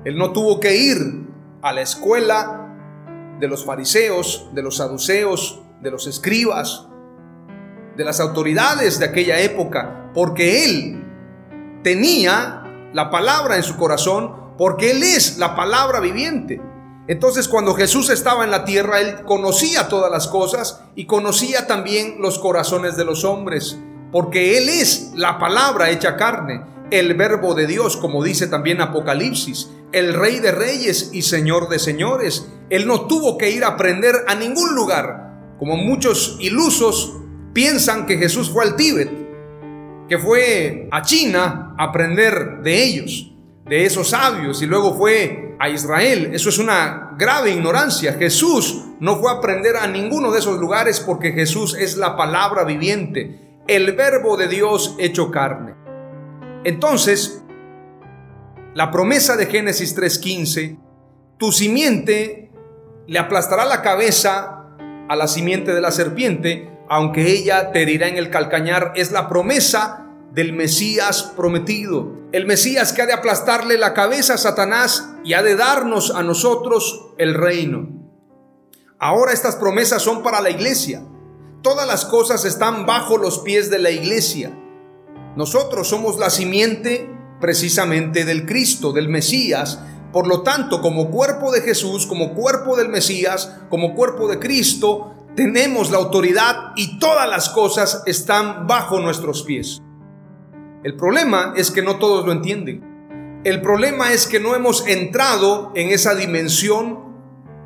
Él 0.05 0.17
no 0.17 0.31
tuvo 0.31 0.60
que 0.60 0.75
ir 0.75 0.98
a 1.62 1.72
la 1.72 1.81
escuela 1.81 3.36
de 3.39 3.48
los 3.48 3.63
fariseos, 3.65 4.50
de 4.53 4.63
los 4.63 4.77
saduceos, 4.77 5.62
de 5.81 5.91
los 5.91 6.07
escribas, 6.07 6.88
de 7.95 8.03
las 8.03 8.19
autoridades 8.19 9.00
de 9.00 9.05
aquella 9.05 9.39
época, 9.39 10.12
porque 10.13 10.65
él 10.65 11.03
tenía 11.83 12.63
la 12.93 13.09
palabra 13.09 13.57
en 13.57 13.63
su 13.63 13.75
corazón, 13.77 14.55
porque 14.57 14.91
él 14.91 15.03
es 15.03 15.38
la 15.38 15.55
palabra 15.55 16.00
viviente. 16.00 16.62
Entonces 17.07 17.47
cuando 17.47 17.73
Jesús 17.73 18.09
estaba 18.09 18.45
en 18.45 18.51
la 18.51 18.63
tierra, 18.63 19.01
él 19.01 19.23
conocía 19.25 19.89
todas 19.89 20.09
las 20.09 20.27
cosas 20.27 20.81
y 20.95 21.05
conocía 21.05 21.67
también 21.67 22.15
los 22.19 22.39
corazones 22.39 22.95
de 22.95 23.03
los 23.03 23.25
hombres, 23.25 23.77
porque 24.12 24.57
él 24.57 24.69
es 24.69 25.12
la 25.15 25.38
palabra 25.38 25.89
hecha 25.89 26.15
carne, 26.15 26.63
el 26.91 27.13
verbo 27.15 27.55
de 27.55 27.67
Dios, 27.67 27.97
como 27.97 28.23
dice 28.23 28.47
también 28.47 28.79
Apocalipsis, 28.79 29.69
el 29.91 30.13
rey 30.13 30.39
de 30.39 30.51
reyes 30.51 31.09
y 31.12 31.23
señor 31.23 31.67
de 31.67 31.79
señores. 31.79 32.47
Él 32.69 32.88
no 32.88 33.07
tuvo 33.07 33.38
que 33.38 33.50
ir 33.50 33.63
a 33.63 33.69
aprender 33.69 34.15
a 34.27 34.35
ningún 34.35 34.75
lugar, 34.75 35.55
como 35.59 35.75
muchos 35.75 36.38
ilusos 36.39 37.17
piensan 37.53 38.05
que 38.05 38.17
Jesús 38.17 38.50
fue 38.50 38.63
al 38.63 38.75
Tíbet, 38.75 39.10
que 40.10 40.17
fue 40.17 40.88
a 40.91 41.01
China 41.01 41.75
a 41.77 41.86
aprender 41.86 42.62
de 42.62 42.83
ellos, 42.83 43.31
de 43.65 43.86
esos 43.86 44.10
sabios, 44.10 44.62
y 44.62 44.65
luego 44.65 44.98
fue 44.98 45.55
a 45.60 45.69
Israel. 45.69 46.31
Eso 46.33 46.50
es 46.50 46.57
una 46.57 47.15
grave 47.17 47.51
ignorancia. 47.51 48.13
Jesús 48.13 48.83
no 49.00 49.17
fue 49.17 49.31
a 49.31 49.36
aprender 49.36 49.77
a 49.77 49.88
ninguno 49.88 50.31
de 50.31 50.39
esos 50.39 50.60
lugares 50.60 51.00
porque 51.00 51.31
Jesús 51.31 51.75
es 51.75 51.98
la 51.98 52.17
palabra 52.17 52.63
viviente, 52.63 53.60
el 53.67 53.93
verbo 53.93 54.36
de 54.36 54.48
Dios 54.48 54.95
hecho 55.00 55.31
carne. 55.31 55.75
Entonces, 56.63 57.43
la 58.74 58.91
promesa 58.91 59.38
de 59.38 59.45
Génesis 59.45 59.95
3:15, 59.95 60.77
tu 61.38 61.51
simiente 61.51 62.51
le 63.07 63.19
aplastará 63.19 63.65
la 63.65 63.81
cabeza 63.81 64.65
a 65.07 65.15
la 65.15 65.27
simiente 65.27 65.74
de 65.74 65.81
la 65.81 65.91
serpiente, 65.91 66.72
aunque 66.89 67.31
ella 67.31 67.71
te 67.71 67.81
herirá 67.81 68.07
en 68.07 68.17
el 68.17 68.29
calcañar, 68.29 68.93
es 68.95 69.11
la 69.11 69.29
promesa 69.29 70.05
del 70.31 70.53
Mesías 70.53 71.31
prometido. 71.35 72.13
El 72.31 72.45
Mesías 72.45 72.91
que 72.91 73.03
ha 73.03 73.05
de 73.05 73.13
aplastarle 73.13 73.77
la 73.77 73.93
cabeza 73.93 74.33
a 74.33 74.39
Satanás 74.39 75.09
y 75.23 75.33
ha 75.33 75.43
de 75.43 75.55
darnos 75.55 76.11
a 76.11 76.23
nosotros 76.23 77.13
el 77.17 77.35
reino. 77.35 77.87
Ahora 78.99 79.33
estas 79.33 79.55
promesas 79.57 80.01
son 80.01 80.23
para 80.23 80.41
la 80.41 80.49
iglesia. 80.49 81.03
Todas 81.61 81.87
las 81.87 82.05
cosas 82.05 82.45
están 82.45 82.85
bajo 82.85 83.17
los 83.17 83.39
pies 83.39 83.69
de 83.69 83.79
la 83.79 83.91
iglesia. 83.91 84.51
Nosotros 85.35 85.87
somos 85.87 86.17
la 86.17 86.29
simiente 86.29 87.09
precisamente 87.39 88.25
del 88.25 88.45
Cristo, 88.45 88.91
del 88.91 89.09
Mesías. 89.09 89.79
Por 90.11 90.27
lo 90.27 90.41
tanto, 90.41 90.81
como 90.81 91.09
cuerpo 91.09 91.51
de 91.51 91.61
Jesús, 91.61 92.05
como 92.05 92.33
cuerpo 92.33 92.75
del 92.75 92.89
Mesías, 92.89 93.57
como 93.69 93.95
cuerpo 93.95 94.27
de 94.27 94.39
Cristo, 94.39 95.22
tenemos 95.35 95.89
la 95.91 95.97
autoridad 95.97 96.73
y 96.75 96.99
todas 96.99 97.27
las 97.27 97.49
cosas 97.49 98.03
están 98.05 98.67
bajo 98.67 98.99
nuestros 98.99 99.43
pies. 99.43 99.81
El 100.83 100.95
problema 100.95 101.53
es 101.55 101.71
que 101.71 101.81
no 101.81 101.97
todos 101.97 102.25
lo 102.25 102.31
entienden. 102.31 103.41
El 103.43 103.61
problema 103.61 104.13
es 104.13 104.27
que 104.27 104.39
no 104.39 104.55
hemos 104.55 104.87
entrado 104.87 105.71
en 105.75 105.89
esa 105.89 106.15
dimensión 106.15 107.13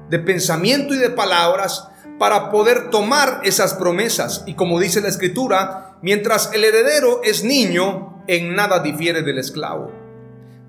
de 0.10 0.20
pensamiento 0.20 0.94
y 0.94 0.98
de 0.98 1.10
palabras 1.10 1.90
para 2.18 2.50
poder 2.50 2.90
tomar 2.90 3.42
esas 3.44 3.74
promesas. 3.74 4.44
Y 4.48 4.56
como 4.56 4.80
dice 4.80 5.02
la 5.02 5.10
escritura, 5.10 5.98
mientras 6.02 6.52
el 6.54 6.64
heredero 6.64 7.22
es 7.24 7.44
niño, 7.44 8.24
en 8.28 8.56
nada 8.56 8.80
difiere 8.80 9.22
del 9.22 9.38
esclavo. 9.38 9.92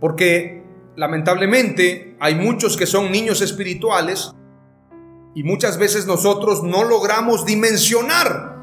Porque 0.01 0.65
lamentablemente 0.97 2.17
hay 2.21 2.35
muchos 2.35 2.77
que 2.77 2.87
son 2.87 3.11
niños 3.11 3.41
espirituales 3.41 4.33
y 5.35 5.45
muchas 5.45 5.79
veces 5.79 6.07
nosotros 6.07 6.63
no 6.63 6.85
logramos 6.85 7.45
dimensionar 7.45 8.57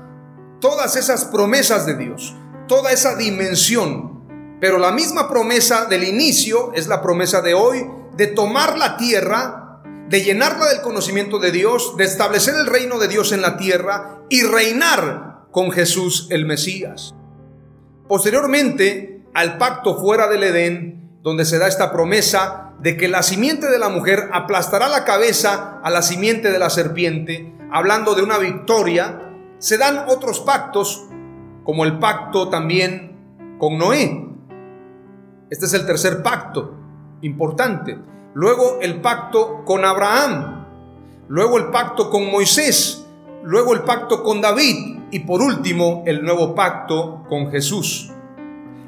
todas 0.60 0.96
esas 0.96 1.26
promesas 1.26 1.86
de 1.86 1.96
Dios, 1.96 2.36
toda 2.68 2.92
esa 2.92 3.16
dimensión. 3.16 4.16
Pero 4.60 4.78
la 4.78 4.92
misma 4.92 5.30
promesa 5.30 5.86
del 5.86 6.04
inicio 6.04 6.74
es 6.74 6.88
la 6.88 7.02
promesa 7.02 7.42
de 7.42 7.54
hoy 7.54 7.86
de 8.16 8.28
tomar 8.28 8.78
la 8.78 8.98
tierra, 8.98 9.82
de 10.10 10.24
llenarla 10.24 10.68
del 10.68 10.82
conocimiento 10.82 11.40
de 11.40 11.52
Dios, 11.52 11.96
de 11.98 12.06
establecer 12.06 12.56
el 12.56 12.68
reino 12.68 12.98
de 13.00 13.08
Dios 13.08 13.32
en 13.32 13.42
la 13.42 13.58
tierra 13.58 14.22
y 14.30 14.44
reinar 14.44 15.48
con 15.52 15.72
Jesús 15.72 16.28
el 16.32 16.46
Mesías. 16.46 17.14
Posteriormente 18.08 19.24
al 19.34 19.58
pacto 19.58 20.00
fuera 20.00 20.28
del 20.28 20.44
Edén, 20.44 21.20
donde 21.22 21.44
se 21.44 21.60
da 21.60 21.68
esta 21.68 21.92
promesa 21.92 22.65
de 22.80 22.98
que 22.98 23.08
la 23.08 23.24
simiente 23.24 23.70
de 23.70 23.80
la 23.80 23.90
mujer 23.90 24.30
aplastará 24.34 24.88
la 24.88 25.06
cabeza 25.06 25.80
a 25.84 25.90
la 25.90 26.02
simiente 26.02 26.52
de 26.52 26.60
la 26.60 26.70
serpiente, 26.70 27.56
hablando 27.72 28.16
de 28.16 28.24
una 28.24 28.38
victoria, 28.38 29.34
se 29.60 29.78
dan 29.78 30.06
otros 30.08 30.42
pactos, 30.42 31.06
como 31.64 31.86
el 31.86 32.00
pacto 32.00 32.50
también 32.50 33.58
con 33.58 33.78
Noé. 33.78 34.28
Este 35.50 35.66
es 35.66 35.74
el 35.74 35.86
tercer 35.86 36.22
pacto, 36.22 36.76
importante. 37.22 37.98
Luego 38.34 38.80
el 38.82 39.02
pacto 39.02 39.64
con 39.64 39.86
Abraham, 39.86 40.66
luego 41.28 41.58
el 41.58 41.68
pacto 41.72 42.10
con 42.10 42.30
Moisés, 42.30 43.06
luego 43.44 43.74
el 43.74 43.82
pacto 43.82 44.24
con 44.24 44.42
David 44.42 45.00
y 45.12 45.20
por 45.20 45.42
último 45.42 46.04
el 46.06 46.24
nuevo 46.24 46.54
pacto 46.54 47.24
con 47.30 47.50
Jesús. 47.50 48.12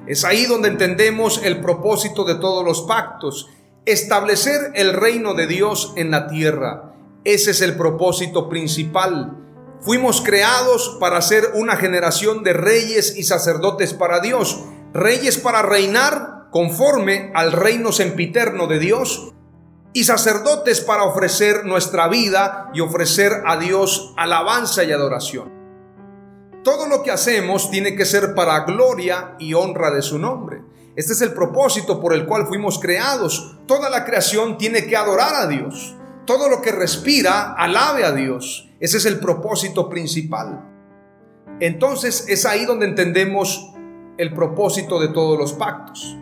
Es 0.06 0.24
ahí 0.24 0.46
donde 0.46 0.70
entendemos 0.70 1.44
el 1.44 1.62
propósito 1.62 2.24
de 2.24 2.36
todos 2.36 2.63
los 2.63 2.82
pactos 2.84 3.50
establecer 3.88 4.72
el 4.75 4.94
reino 4.94 5.34
de 5.34 5.48
Dios 5.48 5.94
en 5.96 6.12
la 6.12 6.27
tierra. 6.27 6.94
Ese 7.24 7.51
es 7.51 7.62
el 7.62 7.77
propósito 7.77 8.50
principal. 8.50 9.38
Fuimos 9.79 10.22
creados 10.22 10.98
para 11.00 11.22
ser 11.22 11.51
una 11.56 11.77
generación 11.77 12.44
de 12.44 12.51
reyes 12.51 13.15
y 13.17 13.24
sacerdotes 13.24 13.94
para 13.94 14.20
Dios, 14.20 14.65
reyes 14.94 15.38
para 15.38 15.62
reinar 15.62 16.50
conforme 16.51 17.32
al 17.34 17.53
reino 17.53 17.94
sempiterno 17.94 18.67
de 18.67 18.79
Dios 18.79 19.34
y 19.94 20.03
sacerdotes 20.03 20.82
para 20.82 21.03
ofrecer 21.03 21.65
nuestra 21.65 22.10
vida 22.10 22.70
y 22.74 22.82
ofrecer 22.82 23.32
a 23.46 23.58
Dios 23.58 24.13
alabanza 24.17 24.84
y 24.84 24.91
adoración. 24.91 25.53
Todo 26.62 26.88
lo 26.89 27.03
que 27.03 27.12
hacemos 27.12 27.72
tiene 27.72 27.96
que 27.96 28.06
ser 28.06 28.36
para 28.36 28.65
gloria 28.65 29.36
y 29.39 29.53
honra 29.53 29.91
de 29.91 30.01
su 30.01 30.20
nombre. 30.20 30.62
Este 30.98 31.13
es 31.13 31.22
el 31.22 31.34
propósito 31.34 32.01
por 32.01 32.12
el 32.12 32.25
cual 32.25 32.48
fuimos 32.48 32.80
creados. 32.80 33.56
Toda 33.68 33.88
la 33.88 34.04
creación 34.04 34.58
tiene 34.58 34.88
que 34.88 34.98
adorar 34.98 35.36
a 35.36 35.46
Dios. 35.46 35.96
Todo 36.25 36.50
lo 36.50 36.60
que 36.63 36.72
respira, 36.72 37.54
alabe 37.54 38.04
a 38.04 38.12
Dios. 38.12 38.68
Ese 38.80 38.98
es 38.98 39.06
el 39.06 39.20
propósito 39.20 39.89
principal. 39.89 40.66
Entonces 41.60 42.25
es 42.27 42.48
ahí 42.48 42.66
donde 42.66 42.88
entendemos 42.88 43.75
el 44.18 44.34
propósito 44.34 45.00
de 45.00 45.10
todos 45.10 45.38
los 45.38 45.54
pactos. 45.54 46.18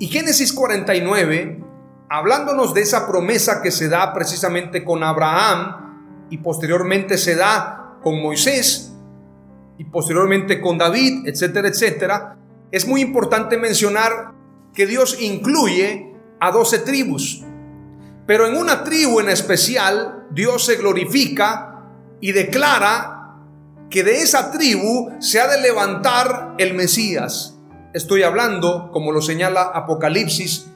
Y 0.00 0.08
Génesis 0.08 0.52
49, 0.52 1.62
hablándonos 2.08 2.74
de 2.74 2.80
esa 2.80 3.06
promesa 3.06 3.62
que 3.62 3.70
se 3.70 3.88
da 3.88 4.12
precisamente 4.12 4.84
con 4.84 5.04
Abraham 5.04 6.26
y 6.30 6.38
posteriormente 6.38 7.16
se 7.16 7.36
da 7.36 7.98
con 8.02 8.20
Moisés, 8.20 8.92
y 9.78 9.84
posteriormente 9.84 10.60
con 10.60 10.78
David, 10.78 11.28
etcétera, 11.28 11.68
etcétera, 11.68 12.38
es 12.70 12.86
muy 12.86 13.00
importante 13.00 13.56
mencionar 13.56 14.32
que 14.74 14.86
Dios 14.86 15.18
incluye 15.20 16.14
a 16.40 16.50
doce 16.50 16.78
tribus. 16.78 17.42
Pero 18.26 18.46
en 18.46 18.56
una 18.56 18.84
tribu 18.84 19.20
en 19.20 19.28
especial, 19.28 20.26
Dios 20.30 20.64
se 20.64 20.76
glorifica 20.76 21.84
y 22.20 22.32
declara 22.32 23.36
que 23.88 24.02
de 24.02 24.20
esa 24.20 24.50
tribu 24.50 25.10
se 25.20 25.40
ha 25.40 25.46
de 25.46 25.60
levantar 25.60 26.54
el 26.58 26.74
Mesías. 26.74 27.56
Estoy 27.94 28.24
hablando, 28.24 28.90
como 28.92 29.12
lo 29.12 29.22
señala 29.22 29.62
Apocalipsis, 29.62 30.66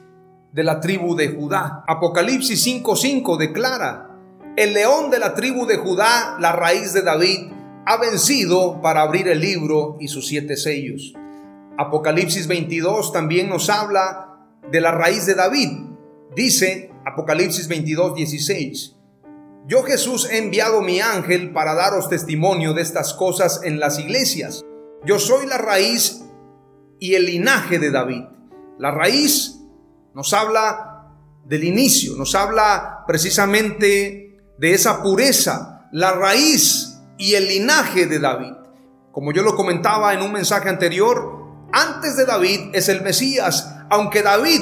de 0.53 0.63
la 0.63 0.79
tribu 0.79 1.15
de 1.15 1.29
Judá. 1.29 1.83
Apocalipsis 1.87 2.65
5:5 2.65 3.37
declara, 3.37 4.17
el 4.57 4.73
león 4.73 5.09
de 5.09 5.19
la 5.19 5.33
tribu 5.33 5.65
de 5.65 5.77
Judá, 5.77 6.37
la 6.39 6.51
raíz 6.51 6.93
de 6.93 7.01
David, 7.01 7.51
ha 7.85 7.97
vencido 7.97 8.81
para 8.81 9.01
abrir 9.01 9.27
el 9.27 9.39
libro 9.39 9.97
y 9.99 10.07
sus 10.07 10.27
siete 10.27 10.57
sellos. 10.57 11.13
Apocalipsis 11.81 12.47
22 12.47 13.11
también 13.11 13.49
nos 13.49 13.69
habla 13.69 14.37
de 14.69 14.81
la 14.81 14.91
raíz 14.91 15.25
de 15.25 15.33
David. 15.33 15.69
Dice 16.35 16.91
Apocalipsis 17.05 17.67
22, 17.67 18.15
16. 18.15 18.95
Yo 19.67 19.81
Jesús 19.81 20.29
he 20.29 20.37
enviado 20.37 20.81
mi 20.81 21.01
ángel 21.01 21.51
para 21.51 21.73
daros 21.73 22.07
testimonio 22.07 22.73
de 22.73 22.83
estas 22.83 23.15
cosas 23.15 23.61
en 23.63 23.79
las 23.79 23.97
iglesias. 23.97 24.63
Yo 25.05 25.17
soy 25.17 25.47
la 25.47 25.57
raíz 25.57 26.23
y 26.99 27.15
el 27.15 27.25
linaje 27.25 27.79
de 27.79 27.89
David. 27.89 28.25
La 28.77 28.91
raíz 28.91 29.59
nos 30.13 30.33
habla 30.33 31.15
del 31.45 31.63
inicio, 31.63 32.15
nos 32.15 32.35
habla 32.35 33.05
precisamente 33.07 34.37
de 34.59 34.73
esa 34.73 35.01
pureza, 35.01 35.89
la 35.91 36.11
raíz 36.11 36.99
y 37.17 37.33
el 37.33 37.47
linaje 37.47 38.05
de 38.05 38.19
David. 38.19 38.53
Como 39.11 39.33
yo 39.33 39.41
lo 39.41 39.55
comentaba 39.55 40.13
en 40.13 40.21
un 40.21 40.31
mensaje 40.31 40.69
anterior, 40.69 41.40
antes 41.73 42.15
de 42.17 42.25
David 42.25 42.69
es 42.73 42.89
el 42.89 43.01
Mesías, 43.01 43.75
aunque 43.89 44.21
David 44.21 44.61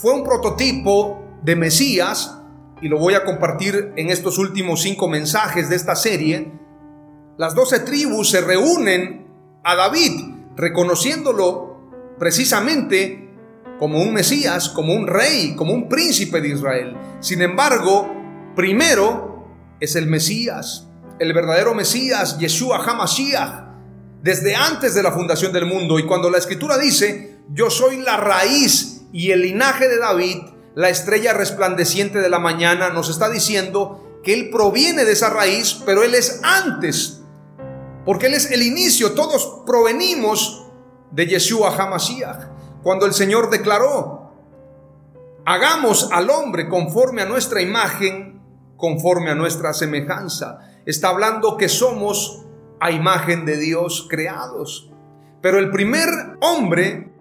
fue 0.00 0.14
un 0.14 0.24
prototipo 0.24 1.22
de 1.42 1.56
Mesías, 1.56 2.38
y 2.80 2.88
lo 2.88 2.98
voy 2.98 3.14
a 3.14 3.24
compartir 3.24 3.92
en 3.96 4.10
estos 4.10 4.38
últimos 4.38 4.82
cinco 4.82 5.08
mensajes 5.08 5.68
de 5.68 5.76
esta 5.76 5.94
serie, 5.94 6.52
las 7.38 7.54
doce 7.54 7.80
tribus 7.80 8.30
se 8.30 8.40
reúnen 8.40 9.26
a 9.64 9.76
David, 9.76 10.34
reconociéndolo 10.56 12.16
precisamente 12.18 13.30
como 13.78 14.00
un 14.00 14.12
Mesías, 14.12 14.68
como 14.68 14.94
un 14.94 15.06
rey, 15.06 15.54
como 15.56 15.72
un 15.72 15.88
príncipe 15.88 16.40
de 16.40 16.48
Israel. 16.48 16.96
Sin 17.20 17.42
embargo, 17.42 18.08
primero 18.54 19.46
es 19.80 19.96
el 19.96 20.06
Mesías, 20.06 20.88
el 21.18 21.32
verdadero 21.32 21.74
Mesías, 21.74 22.38
Yeshua 22.38 22.84
HaMashiach, 22.84 23.71
desde 24.22 24.54
antes 24.54 24.94
de 24.94 25.02
la 25.02 25.12
fundación 25.12 25.52
del 25.52 25.66
mundo. 25.66 25.98
Y 25.98 26.06
cuando 26.06 26.30
la 26.30 26.38
escritura 26.38 26.78
dice, 26.78 27.40
yo 27.52 27.70
soy 27.70 27.98
la 28.00 28.16
raíz 28.16 29.02
y 29.12 29.32
el 29.32 29.42
linaje 29.42 29.88
de 29.88 29.98
David, 29.98 30.38
la 30.74 30.88
estrella 30.88 31.34
resplandeciente 31.34 32.20
de 32.20 32.30
la 32.30 32.38
mañana, 32.38 32.90
nos 32.90 33.10
está 33.10 33.28
diciendo 33.28 34.20
que 34.22 34.32
Él 34.32 34.50
proviene 34.50 35.04
de 35.04 35.12
esa 35.12 35.28
raíz, 35.28 35.82
pero 35.84 36.04
Él 36.04 36.14
es 36.14 36.40
antes, 36.44 37.20
porque 38.06 38.26
Él 38.26 38.34
es 38.34 38.50
el 38.50 38.62
inicio, 38.62 39.12
todos 39.12 39.62
provenimos 39.66 40.66
de 41.10 41.26
Yeshua 41.26 41.76
HaMashiach. 41.76 42.46
Cuando 42.82 43.06
el 43.06 43.12
Señor 43.12 43.50
declaró, 43.50 44.32
hagamos 45.44 46.08
al 46.12 46.30
hombre 46.30 46.68
conforme 46.68 47.22
a 47.22 47.26
nuestra 47.26 47.60
imagen, 47.60 48.40
conforme 48.76 49.30
a 49.30 49.34
nuestra 49.34 49.74
semejanza, 49.74 50.60
está 50.86 51.08
hablando 51.10 51.56
que 51.56 51.68
somos 51.68 52.44
a 52.82 52.90
imagen 52.90 53.44
de 53.46 53.58
Dios 53.58 54.08
creados. 54.10 54.90
Pero 55.40 55.60
el 55.60 55.70
primer 55.70 56.08
hombre, 56.40 57.12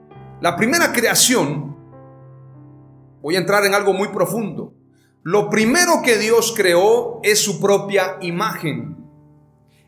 la 0.41 0.56
primera 0.56 0.91
creación, 0.91 1.77
voy 3.22 3.36
a 3.36 3.39
entrar 3.39 3.63
en 3.65 3.75
algo 3.75 3.94
muy 3.94 4.08
profundo. 4.08 4.74
Lo 5.22 5.51
primero 5.51 6.01
que 6.03 6.18
Dios 6.18 6.51
creó 6.58 7.20
es 7.22 7.44
su 7.44 7.62
propia 7.62 8.17
imagen. 8.21 8.97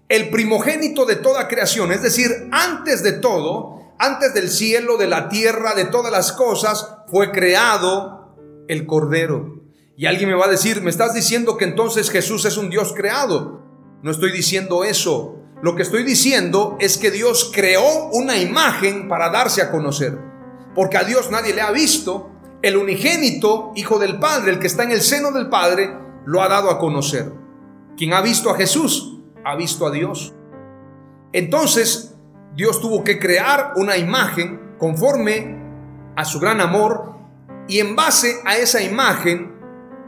El 0.08 0.30
primogénito 0.30 1.06
de 1.06 1.16
toda 1.16 1.48
creación, 1.48 1.92
es 1.92 2.04
decir, 2.04 2.30
antes 2.52 3.02
de 3.02 3.14
todo, 3.14 3.96
antes 3.98 4.32
del 4.36 4.50
cielo, 4.50 4.98
de 4.98 5.08
la 5.08 5.28
tierra, 5.28 5.74
de 5.74 5.86
todas 5.86 6.12
las 6.12 6.34
cosas, 6.34 6.98
fue 7.08 7.32
creado 7.32 8.36
el 8.68 8.86
Cordero. 8.86 9.64
Y 9.98 10.06
alguien 10.06 10.30
me 10.30 10.36
va 10.36 10.46
a 10.46 10.52
decir, 10.52 10.84
me 10.84 10.92
estás 10.92 11.16
diciendo 11.16 11.58
que 11.58 11.66
entonces 11.66 12.12
Jesús 12.12 12.46
es 12.46 12.58
un 12.58 12.70
Dios 12.70 12.94
creado. 12.96 13.64
No 14.04 14.12
estoy 14.12 14.32
diciendo 14.32 14.84
eso. 14.84 15.40
Lo 15.64 15.76
que 15.76 15.84
estoy 15.84 16.04
diciendo 16.04 16.76
es 16.82 16.98
que 16.98 17.10
Dios 17.10 17.50
creó 17.56 18.10
una 18.12 18.36
imagen 18.36 19.08
para 19.08 19.30
darse 19.30 19.62
a 19.62 19.72
conocer. 19.72 20.20
Porque 20.76 20.98
a 20.98 21.06
Dios 21.06 21.32
nadie 21.32 21.54
le 21.54 21.62
ha 21.62 21.72
visto. 21.72 22.32
El 22.62 22.76
unigénito, 22.76 23.72
Hijo 23.74 23.98
del 23.98 24.20
Padre, 24.20 24.52
el 24.52 24.60
que 24.60 24.68
está 24.68 24.84
en 24.84 24.92
el 24.92 25.00
seno 25.00 25.32
del 25.32 25.48
Padre, 25.48 25.90
lo 26.26 26.42
ha 26.42 26.50
dado 26.50 26.70
a 26.70 26.78
conocer. 26.78 27.32
Quien 27.96 28.12
ha 28.12 28.20
visto 28.20 28.50
a 28.50 28.58
Jesús, 28.58 29.22
ha 29.46 29.56
visto 29.56 29.88
a 29.88 29.92
Dios. 29.92 30.34
Entonces, 31.32 32.14
Dios 32.58 32.82
tuvo 32.82 33.06
que 33.06 33.18
crear 33.18 33.72
una 33.78 33.96
imagen 33.96 34.76
conforme 34.78 35.64
a 36.18 36.26
su 36.26 36.42
gran 36.42 36.60
amor 36.60 37.16
y 37.70 37.80
en 37.80 37.96
base 37.96 38.42
a 38.44 38.58
esa 38.58 38.82
imagen, 38.82 39.56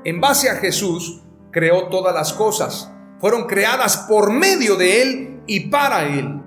en 0.04 0.20
base 0.20 0.50
a 0.50 0.56
Jesús, 0.56 1.22
creó 1.52 1.88
todas 1.88 2.14
las 2.14 2.34
cosas. 2.34 2.92
Fueron 3.22 3.48
creadas 3.48 4.06
por 4.10 4.34
medio 4.34 4.76
de 4.76 5.02
Él 5.02 5.35
y 5.48 5.70
para 5.70 6.06
Él. 6.08 6.42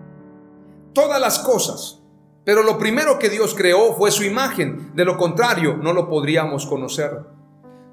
Todas 0.92 1.20
las 1.20 1.38
cosas. 1.38 2.00
Pero 2.44 2.62
lo 2.62 2.78
primero 2.78 3.18
que 3.18 3.28
Dios 3.28 3.54
creó 3.54 3.94
fue 3.94 4.10
su 4.10 4.24
imagen. 4.24 4.92
De 4.94 5.04
lo 5.04 5.16
contrario, 5.18 5.76
no 5.76 5.92
lo 5.92 6.08
podríamos 6.08 6.66
conocer. 6.66 7.10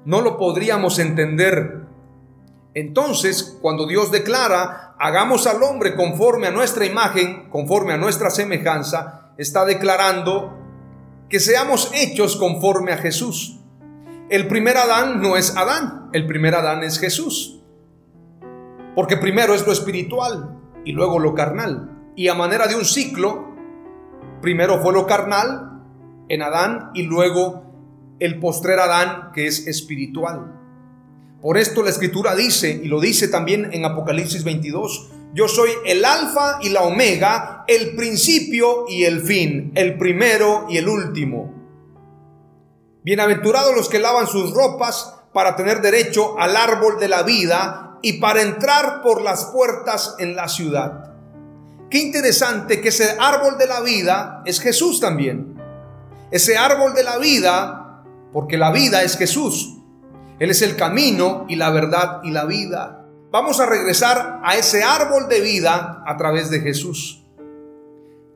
No 0.04 0.20
lo 0.20 0.38
podríamos 0.38 0.98
entender. 0.98 1.86
Entonces, 2.72 3.58
cuando 3.60 3.86
Dios 3.86 4.10
declara, 4.10 4.94
hagamos 4.98 5.46
al 5.46 5.62
hombre 5.62 5.94
conforme 5.94 6.46
a 6.46 6.50
nuestra 6.50 6.86
imagen, 6.86 7.48
conforme 7.50 7.92
a 7.92 7.96
nuestra 7.96 8.30
semejanza, 8.30 9.32
está 9.36 9.64
declarando 9.64 10.56
que 11.28 11.40
seamos 11.40 11.90
hechos 11.94 12.36
conforme 12.36 12.92
a 12.92 12.98
Jesús. 12.98 13.60
El 14.28 14.48
primer 14.48 14.76
Adán 14.76 15.20
no 15.20 15.36
es 15.36 15.56
Adán, 15.56 16.10
el 16.12 16.26
primer 16.26 16.54
Adán 16.54 16.82
es 16.82 16.98
Jesús. 16.98 17.62
Porque 18.94 19.16
primero 19.16 19.54
es 19.54 19.66
lo 19.66 19.72
espiritual, 19.72 20.58
y 20.86 20.92
luego 20.92 21.18
lo 21.18 21.34
carnal. 21.34 22.12
Y 22.16 22.28
a 22.28 22.34
manera 22.34 22.66
de 22.66 22.76
un 22.76 22.86
ciclo, 22.86 23.54
primero 24.40 24.80
fue 24.80 24.94
lo 24.94 25.06
carnal 25.06 25.82
en 26.30 26.40
Adán 26.40 26.90
y 26.94 27.02
luego 27.02 27.64
el 28.20 28.40
postrer 28.40 28.78
Adán 28.78 29.32
que 29.34 29.46
es 29.46 29.66
espiritual. 29.66 30.54
Por 31.42 31.58
esto 31.58 31.82
la 31.82 31.90
escritura 31.90 32.34
dice, 32.34 32.80
y 32.82 32.88
lo 32.88 33.00
dice 33.00 33.28
también 33.28 33.68
en 33.72 33.84
Apocalipsis 33.84 34.42
22, 34.44 35.10
yo 35.34 35.48
soy 35.48 35.70
el 35.84 36.04
alfa 36.04 36.60
y 36.62 36.70
la 36.70 36.82
omega, 36.82 37.64
el 37.66 37.94
principio 37.94 38.86
y 38.88 39.04
el 39.04 39.20
fin, 39.20 39.72
el 39.74 39.98
primero 39.98 40.66
y 40.70 40.78
el 40.78 40.88
último. 40.88 41.52
Bienaventurados 43.02 43.76
los 43.76 43.88
que 43.88 43.98
lavan 43.98 44.26
sus 44.26 44.52
ropas 44.54 45.14
para 45.34 45.56
tener 45.56 45.82
derecho 45.82 46.38
al 46.38 46.56
árbol 46.56 46.98
de 46.98 47.08
la 47.08 47.22
vida 47.22 47.95
y 48.06 48.20
para 48.20 48.40
entrar 48.40 49.02
por 49.02 49.20
las 49.20 49.46
puertas 49.46 50.14
en 50.20 50.36
la 50.36 50.46
ciudad. 50.46 51.12
Qué 51.90 51.98
interesante 51.98 52.80
que 52.80 52.90
ese 52.90 53.16
árbol 53.18 53.58
de 53.58 53.66
la 53.66 53.80
vida 53.80 54.42
es 54.44 54.60
Jesús 54.60 55.00
también. 55.00 55.60
Ese 56.30 56.56
árbol 56.56 56.94
de 56.94 57.02
la 57.02 57.18
vida, 57.18 58.04
porque 58.32 58.58
la 58.58 58.70
vida 58.70 59.02
es 59.02 59.18
Jesús. 59.18 59.78
Él 60.38 60.50
es 60.50 60.62
el 60.62 60.76
camino 60.76 61.46
y 61.48 61.56
la 61.56 61.70
verdad 61.70 62.20
y 62.22 62.30
la 62.30 62.44
vida. 62.44 63.08
Vamos 63.32 63.58
a 63.58 63.66
regresar 63.66 64.40
a 64.44 64.54
ese 64.54 64.84
árbol 64.84 65.28
de 65.28 65.40
vida 65.40 66.04
a 66.06 66.16
través 66.16 66.48
de 66.48 66.60
Jesús. 66.60 67.24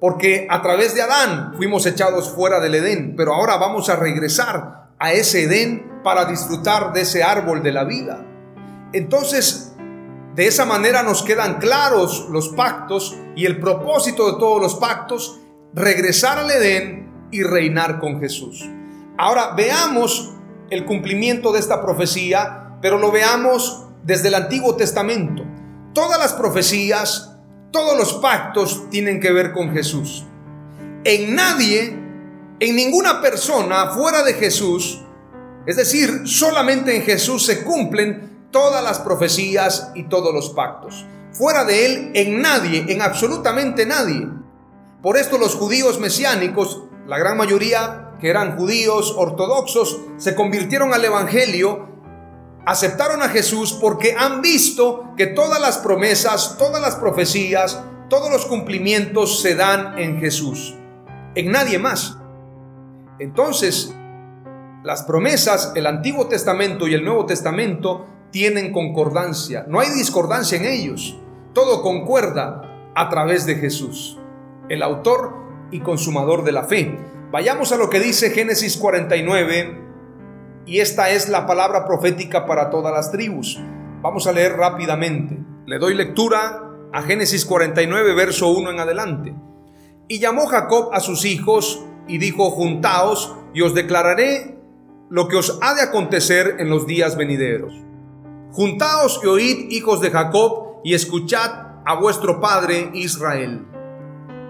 Porque 0.01 0.49
a 0.51 0.63
través 0.63 0.97
de 0.97 1.03
Adán 1.03 1.55
fuimos 1.57 1.87
echados 1.87 2.29
fuera 2.29 2.59
del 2.59 2.75
Edén, 2.75 3.15
pero 3.17 3.35
ahora 3.35 3.57
vamos 3.57 3.89
a 3.89 3.95
regresar 3.95 4.89
a 4.99 5.13
ese 5.13 5.45
Edén 5.45 6.03
para 6.03 6.25
disfrutar 6.25 6.93
de 6.93 7.03
ese 7.03 7.23
árbol 7.23 7.63
de 7.63 7.71
la 7.71 7.85
vida. 7.85 8.27
Entonces, 8.93 9.73
de 10.35 10.47
esa 10.47 10.65
manera 10.65 11.03
nos 11.03 11.23
quedan 11.23 11.59
claros 11.59 12.29
los 12.31 12.49
pactos 12.51 13.17
y 13.37 13.47
el 13.47 13.61
propósito 13.61 14.33
de 14.33 14.39
todos 14.39 14.61
los 14.61 14.77
pactos, 14.77 15.41
regresar 15.75 16.39
al 16.39 16.51
Edén 16.51 17.29
y 17.31 17.43
reinar 17.43 18.01
con 18.01 18.21
Jesús. 18.21 18.69
Ahora 19.19 19.55
veamos 19.57 20.33
el 20.71 20.85
cumplimiento 20.85 21.53
de 21.53 21.61
esta 21.61 21.83
profecía, 21.83 22.79
pero 22.81 22.99
lo 22.99 23.11
veamos 23.11 23.87
desde 24.03 24.29
el 24.29 24.35
Antiguo 24.35 24.77
Testamento. 24.77 25.45
Todas 25.93 26.19
las 26.19 26.33
profecías, 26.33 27.37
todos 27.71 27.97
los 27.97 28.15
pactos 28.15 28.89
tienen 28.91 29.21
que 29.21 29.33
ver 29.33 29.53
con 29.53 29.73
Jesús. 29.73 30.25
En 31.05 31.35
nadie, 31.35 31.97
en 32.61 32.77
ninguna 32.77 33.21
persona 33.21 33.91
fuera 33.91 34.23
de 34.23 34.35
Jesús, 34.35 35.03
es 35.67 35.77
decir, 35.77 36.23
solamente 36.25 36.97
en 36.97 37.03
Jesús 37.03 37.45
se 37.45 37.63
cumplen 37.63 38.30
todas 38.51 38.83
las 38.83 38.99
profecías 38.99 39.93
y 39.95 40.05
todos 40.05 40.35
los 40.35 40.51
pactos. 40.51 41.07
Fuera 41.33 41.65
de 41.65 41.87
él, 41.87 42.11
en 42.15 42.43
nadie, 42.43 42.85
en 42.89 43.03
absolutamente 43.03 43.87
nadie. 43.87 44.29
Por 45.03 45.17
esto 45.17 45.39
los 45.39 45.55
judíos 45.55 45.99
mesiánicos, 45.99 46.83
la 47.07 47.19
gran 47.19 47.37
mayoría 47.37 48.17
que 48.21 48.29
eran 48.29 48.57
judíos 48.57 49.15
ortodoxos, 49.17 50.01
se 50.19 50.35
convirtieron 50.35 50.93
al 50.93 51.05
Evangelio, 51.05 51.89
aceptaron 52.67 53.23
a 53.23 53.29
Jesús 53.29 53.73
porque 53.73 54.15
han 54.19 54.43
visto 54.43 55.15
que 55.17 55.27
todas 55.27 55.61
las 55.61 55.79
promesas, 55.79 56.57
todas 56.59 56.83
las 56.83 56.97
profecías, 56.97 57.83
todos 58.09 58.31
los 58.31 58.45
cumplimientos 58.45 59.41
se 59.41 59.55
dan 59.55 59.99
en 59.99 60.21
Jesús, 60.21 60.75
en 61.35 61.51
nadie 61.51 61.79
más. 61.79 62.19
Entonces, 63.19 63.95
las 64.83 65.05
promesas, 65.05 65.73
el 65.75 65.87
Antiguo 65.87 66.27
Testamento 66.27 66.89
y 66.89 66.95
el 66.95 67.05
Nuevo 67.05 67.25
Testamento 67.27 68.07
tienen 68.31 68.73
concordancia, 68.73 69.65
no 69.69 69.81
hay 69.81 69.91
discordancia 69.91 70.59
en 70.59 70.67
ellos, 70.67 71.19
todo 71.53 71.83
concuerda 71.83 72.63
a 72.95 73.09
través 73.09 73.47
de 73.47 73.57
Jesús, 73.57 74.19
el 74.69 74.83
autor 74.83 75.35
y 75.71 75.81
consumador 75.81 76.45
de 76.45 76.53
la 76.53 76.65
fe. 76.65 76.99
Vayamos 77.31 77.73
a 77.73 77.77
lo 77.77 77.91
que 77.91 78.01
dice 78.01 78.31
Génesis 78.31 78.77
49 78.77 79.79
y 80.67 80.81
esta 80.81 81.11
es 81.11 81.29
la 81.29 81.47
palabra 81.47 81.85
profética 81.85 82.47
para 82.47 82.71
todas 82.71 82.93
las 82.93 83.11
tribus. 83.11 83.61
Vamos 84.03 84.27
a 84.27 84.33
leer 84.33 84.57
rápidamente. 84.57 85.39
Le 85.67 85.79
doy 85.79 85.95
lectura 85.95 86.63
a 86.93 87.03
Génesis 87.03 87.45
49, 87.45 88.15
verso 88.15 88.49
1 88.49 88.71
en 88.71 88.81
adelante. 88.81 89.35
Y 90.09 90.19
llamó 90.19 90.47
Jacob 90.47 90.91
a 90.93 91.01
sus 91.01 91.25
hijos 91.25 91.85
y 92.09 92.19
dijo, 92.19 92.51
juntaos 92.51 93.37
y 93.55 93.63
os 93.63 93.75
declararé 93.75 94.59
lo 95.09 95.29
que 95.29 95.37
os 95.37 95.59
ha 95.63 95.75
de 95.75 95.83
acontecer 95.83 96.57
en 96.59 96.71
los 96.71 96.87
días 96.87 97.17
venideros. 97.17 97.75
Juntaos 98.53 99.21
y 99.23 99.27
oíd, 99.27 99.71
hijos 99.71 100.01
de 100.01 100.11
Jacob, 100.11 100.81
y 100.83 100.95
escuchad 100.95 101.51
a 101.87 101.95
vuestro 101.95 102.41
padre 102.41 102.91
Israel. 102.95 103.67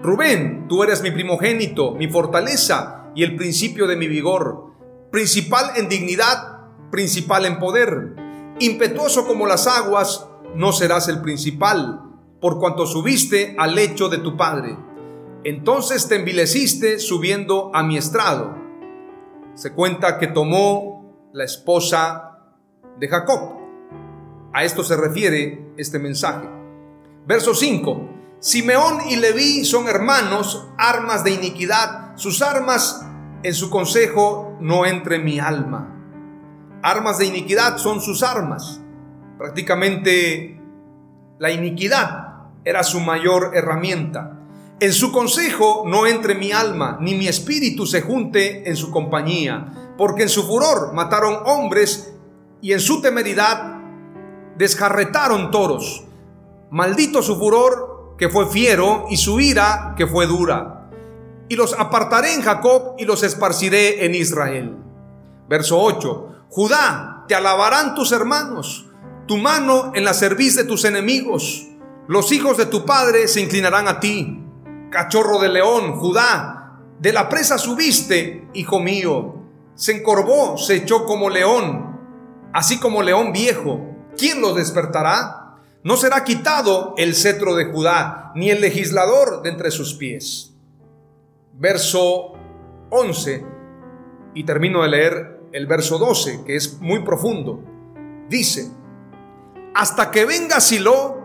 Rubén, 0.01 0.67
tú 0.67 0.83
eres 0.83 1.03
mi 1.03 1.11
primogénito, 1.11 1.91
mi 1.91 2.07
fortaleza 2.07 3.11
y 3.13 3.23
el 3.23 3.35
principio 3.35 3.85
de 3.85 3.95
mi 3.95 4.07
vigor, 4.07 4.73
principal 5.11 5.73
en 5.75 5.87
dignidad, 5.87 6.61
principal 6.89 7.45
en 7.45 7.59
poder. 7.59 8.15
Impetuoso 8.59 9.27
como 9.27 9.45
las 9.45 9.67
aguas, 9.67 10.27
no 10.55 10.71
serás 10.71 11.07
el 11.07 11.21
principal, 11.21 12.01
por 12.39 12.59
cuanto 12.59 12.87
subiste 12.87 13.55
al 13.59 13.75
lecho 13.75 14.09
de 14.09 14.17
tu 14.17 14.35
padre. 14.35 14.75
Entonces 15.43 16.07
te 16.07 16.15
envileciste 16.15 16.99
subiendo 16.99 17.71
a 17.73 17.83
mi 17.83 17.97
estrado. 17.97 18.55
Se 19.53 19.73
cuenta 19.73 20.17
que 20.17 20.27
tomó 20.27 21.29
la 21.33 21.43
esposa 21.43 22.39
de 22.99 23.07
Jacob. 23.07 23.60
A 24.53 24.63
esto 24.63 24.83
se 24.83 24.97
refiere 24.97 25.73
este 25.77 25.97
mensaje. 25.97 26.47
Verso 27.25 27.53
5. 27.53 28.09
Simeón 28.39 29.01
y 29.09 29.15
Leví 29.15 29.63
son 29.63 29.87
hermanos, 29.87 30.67
armas 30.77 31.23
de 31.23 31.31
iniquidad. 31.31 32.17
Sus 32.17 32.41
armas 32.41 33.05
en 33.43 33.53
su 33.53 33.69
consejo 33.69 34.57
no 34.59 34.85
entre 34.85 35.19
mi 35.19 35.39
alma. 35.39 35.97
Armas 36.83 37.17
de 37.19 37.25
iniquidad 37.25 37.77
son 37.77 38.01
sus 38.01 38.23
armas. 38.23 38.81
Prácticamente 39.37 40.59
la 41.39 41.51
iniquidad 41.51 42.49
era 42.65 42.83
su 42.83 42.99
mayor 42.99 43.51
herramienta. 43.53 44.37
En 44.79 44.93
su 44.93 45.11
consejo 45.11 45.83
no 45.85 46.07
entre 46.07 46.35
mi 46.35 46.51
alma, 46.51 46.97
ni 46.99 47.15
mi 47.15 47.27
espíritu 47.27 47.85
se 47.85 48.01
junte 48.01 48.67
en 48.67 48.75
su 48.75 48.91
compañía, 48.91 49.93
porque 49.97 50.23
en 50.23 50.29
su 50.29 50.43
furor 50.43 50.93
mataron 50.93 51.37
hombres 51.45 52.15
y 52.61 52.73
en 52.73 52.79
su 52.79 53.01
temeridad 53.01 53.70
descarretaron 54.61 55.49
toros. 55.49 56.03
Maldito 56.69 57.23
su 57.23 57.35
furor 57.35 58.15
que 58.15 58.29
fue 58.29 58.47
fiero 58.47 59.07
y 59.09 59.17
su 59.17 59.39
ira 59.39 59.95
que 59.97 60.05
fue 60.05 60.27
dura. 60.27 60.87
Y 61.49 61.55
los 61.55 61.73
apartaré 61.73 62.35
en 62.35 62.43
Jacob 62.43 62.93
y 62.99 63.05
los 63.05 63.23
esparciré 63.23 64.05
en 64.05 64.13
Israel. 64.13 64.77
Verso 65.49 65.81
8. 65.81 66.45
Judá, 66.49 67.25
te 67.27 67.33
alabarán 67.33 67.95
tus 67.95 68.11
hermanos, 68.11 68.85
tu 69.27 69.37
mano 69.37 69.93
en 69.95 70.05
la 70.05 70.13
cerviz 70.13 70.55
de 70.55 70.63
tus 70.63 70.85
enemigos. 70.85 71.67
Los 72.07 72.31
hijos 72.31 72.55
de 72.57 72.67
tu 72.67 72.85
padre 72.85 73.27
se 73.27 73.41
inclinarán 73.41 73.87
a 73.87 73.99
ti. 73.99 74.43
Cachorro 74.91 75.39
de 75.39 75.49
león, 75.49 75.93
Judá, 75.93 76.77
de 76.99 77.13
la 77.13 77.29
presa 77.29 77.57
subiste, 77.57 78.47
hijo 78.53 78.79
mío. 78.79 79.37
Se 79.73 79.97
encorvó, 79.97 80.55
se 80.59 80.75
echó 80.75 81.05
como 81.05 81.31
león, 81.31 81.97
así 82.53 82.79
como 82.79 83.01
león 83.01 83.31
viejo 83.31 83.90
¿quién 84.17 84.41
los 84.41 84.55
despertará? 84.55 85.41
No 85.83 85.97
será 85.97 86.23
quitado 86.23 86.93
el 86.97 87.15
cetro 87.15 87.55
de 87.55 87.65
Judá, 87.65 88.31
ni 88.35 88.51
el 88.51 88.61
legislador 88.61 89.41
de 89.41 89.49
entre 89.49 89.71
sus 89.71 89.95
pies. 89.95 90.53
Verso 91.53 92.33
11, 92.91 93.43
y 94.35 94.43
termino 94.43 94.83
de 94.83 94.89
leer 94.89 95.39
el 95.51 95.65
verso 95.65 95.97
12, 95.97 96.43
que 96.45 96.55
es 96.55 96.79
muy 96.79 97.03
profundo. 97.03 97.63
Dice, 98.29 98.69
hasta 99.73 100.11
que 100.11 100.25
venga 100.25 100.61
Silo, 100.61 101.17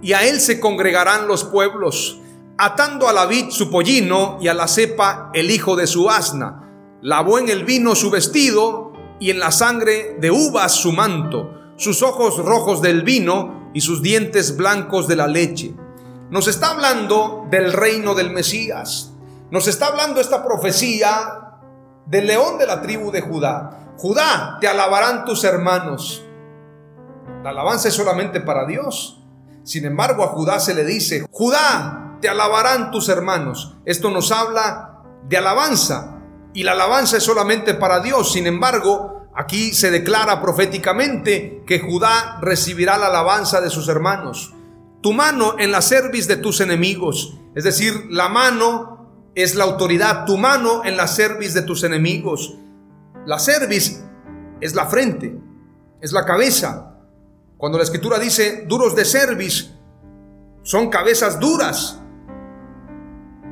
y 0.00 0.12
a 0.12 0.24
él 0.28 0.40
se 0.40 0.60
congregarán 0.60 1.26
los 1.26 1.42
pueblos, 1.42 2.20
atando 2.56 3.08
a 3.08 3.12
la 3.12 3.26
vid 3.26 3.50
su 3.50 3.68
pollino 3.68 4.38
y 4.40 4.46
a 4.46 4.54
la 4.54 4.68
cepa 4.68 5.30
el 5.34 5.50
hijo 5.50 5.74
de 5.74 5.88
su 5.88 6.08
asna. 6.08 6.70
Lavó 7.02 7.38
en 7.40 7.48
el 7.48 7.64
vino 7.64 7.96
su 7.96 8.10
vestido 8.10 8.92
y 9.18 9.30
en 9.30 9.40
la 9.40 9.50
sangre 9.50 10.16
de 10.20 10.30
uvas 10.30 10.72
su 10.72 10.92
manto 10.92 11.57
sus 11.78 12.02
ojos 12.02 12.44
rojos 12.44 12.82
del 12.82 13.02
vino 13.02 13.70
y 13.72 13.80
sus 13.80 14.02
dientes 14.02 14.56
blancos 14.56 15.08
de 15.08 15.16
la 15.16 15.28
leche. 15.28 15.74
Nos 16.28 16.48
está 16.48 16.72
hablando 16.72 17.46
del 17.50 17.72
reino 17.72 18.14
del 18.14 18.30
Mesías. 18.30 19.12
Nos 19.50 19.66
está 19.68 19.86
hablando 19.86 20.20
esta 20.20 20.44
profecía 20.44 21.60
del 22.04 22.26
león 22.26 22.58
de 22.58 22.66
la 22.66 22.82
tribu 22.82 23.10
de 23.10 23.22
Judá. 23.22 23.94
Judá, 23.96 24.58
te 24.60 24.68
alabarán 24.68 25.24
tus 25.24 25.44
hermanos. 25.44 26.24
La 27.42 27.50
alabanza 27.50 27.88
es 27.88 27.94
solamente 27.94 28.40
para 28.40 28.66
Dios. 28.66 29.22
Sin 29.62 29.84
embargo, 29.84 30.24
a 30.24 30.28
Judá 30.28 30.58
se 30.60 30.74
le 30.74 30.84
dice, 30.84 31.26
Judá, 31.30 32.16
te 32.20 32.28
alabarán 32.28 32.90
tus 32.90 33.08
hermanos. 33.08 33.76
Esto 33.84 34.10
nos 34.10 34.32
habla 34.32 35.04
de 35.28 35.36
alabanza. 35.36 36.18
Y 36.54 36.64
la 36.64 36.72
alabanza 36.72 37.18
es 37.18 37.22
solamente 37.22 37.74
para 37.74 38.00
Dios. 38.00 38.32
Sin 38.32 38.46
embargo, 38.46 39.17
Aquí 39.38 39.72
se 39.72 39.92
declara 39.92 40.42
proféticamente 40.42 41.62
que 41.64 41.78
Judá 41.78 42.40
recibirá 42.42 42.98
la 42.98 43.06
alabanza 43.06 43.60
de 43.60 43.70
sus 43.70 43.86
hermanos. 43.86 44.52
Tu 45.00 45.12
mano 45.12 45.54
en 45.60 45.70
la 45.70 45.80
cerviz 45.80 46.26
de 46.26 46.38
tus 46.38 46.60
enemigos. 46.60 47.38
Es 47.54 47.62
decir, 47.62 48.06
la 48.10 48.28
mano 48.28 49.30
es 49.36 49.54
la 49.54 49.62
autoridad. 49.62 50.24
Tu 50.24 50.36
mano 50.36 50.84
en 50.84 50.96
la 50.96 51.06
cerviz 51.06 51.54
de 51.54 51.62
tus 51.62 51.84
enemigos. 51.84 52.58
La 53.26 53.38
cerviz 53.38 54.02
es 54.60 54.74
la 54.74 54.86
frente, 54.86 55.38
es 56.00 56.10
la 56.10 56.24
cabeza. 56.24 56.98
Cuando 57.56 57.78
la 57.78 57.84
escritura 57.84 58.18
dice 58.18 58.64
duros 58.66 58.96
de 58.96 59.04
cerviz, 59.04 59.70
son 60.64 60.90
cabezas 60.90 61.38
duras. 61.38 62.00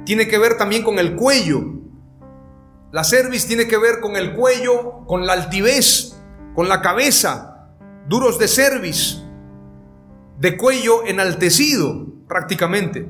Tiene 0.05 0.27
que 0.27 0.39
ver 0.39 0.57
también 0.57 0.83
con 0.83 0.99
el 0.99 1.15
cuello. 1.15 1.63
La 2.93 3.05
cerviz 3.05 3.47
tiene 3.47 3.67
que 3.67 3.79
ver 3.79 4.01
con 4.01 4.17
el 4.17 4.35
cuello, 4.35 5.05
con 5.07 5.27
la 5.27 5.33
altivez, 5.33 6.17
con 6.55 6.69
la 6.69 6.81
cabeza, 6.81 7.69
duros 8.09 8.39
de 8.39 8.49
cerviz, 8.49 9.23
de 10.39 10.57
cuello 10.57 11.05
enaltecido 11.05 12.07
prácticamente. 12.29 13.09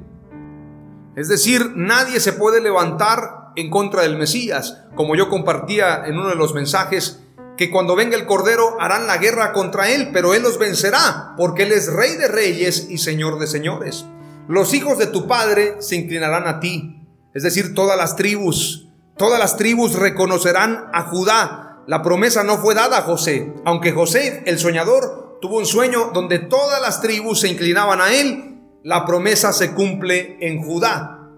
Es 1.14 1.28
decir, 1.28 1.72
nadie 1.76 2.20
se 2.20 2.32
puede 2.32 2.60
levantar 2.60 3.52
en 3.56 3.70
contra 3.70 4.02
del 4.02 4.16
Mesías, 4.16 4.84
como 4.94 5.14
yo 5.14 5.28
compartía 5.28 6.04
en 6.06 6.18
uno 6.18 6.28
de 6.28 6.36
los 6.36 6.54
mensajes, 6.54 7.22
que 7.56 7.70
cuando 7.70 7.96
venga 7.96 8.16
el 8.16 8.26
Cordero 8.26 8.80
harán 8.80 9.06
la 9.06 9.16
guerra 9.16 9.52
contra 9.52 9.90
él, 9.90 10.10
pero 10.12 10.34
él 10.34 10.42
los 10.42 10.58
vencerá, 10.58 11.34
porque 11.36 11.62
él 11.62 11.72
es 11.72 11.92
rey 11.92 12.16
de 12.16 12.28
reyes 12.28 12.88
y 12.90 12.98
señor 12.98 13.38
de 13.38 13.46
señores. 13.46 14.04
Los 14.48 14.74
hijos 14.74 14.98
de 14.98 15.06
tu 15.06 15.26
padre 15.26 15.76
se 15.80 15.96
inclinarán 15.96 16.46
a 16.46 16.60
ti, 16.60 17.02
es 17.34 17.42
decir, 17.42 17.74
todas 17.74 17.96
las 17.96 18.16
tribus, 18.16 18.85
Todas 19.16 19.38
las 19.38 19.56
tribus 19.56 19.94
reconocerán 19.94 20.90
a 20.92 21.04
Judá. 21.04 21.82
La 21.86 22.02
promesa 22.02 22.44
no 22.44 22.58
fue 22.58 22.74
dada 22.74 22.98
a 22.98 23.02
José, 23.02 23.54
aunque 23.64 23.92
José, 23.92 24.42
el 24.44 24.58
soñador, 24.58 25.38
tuvo 25.40 25.56
un 25.56 25.64
sueño 25.64 26.10
donde 26.12 26.38
todas 26.38 26.82
las 26.82 27.00
tribus 27.00 27.40
se 27.40 27.48
inclinaban 27.48 28.02
a 28.02 28.12
él. 28.12 28.60
La 28.82 29.06
promesa 29.06 29.54
se 29.54 29.72
cumple 29.72 30.36
en 30.40 30.62
Judá. 30.62 31.30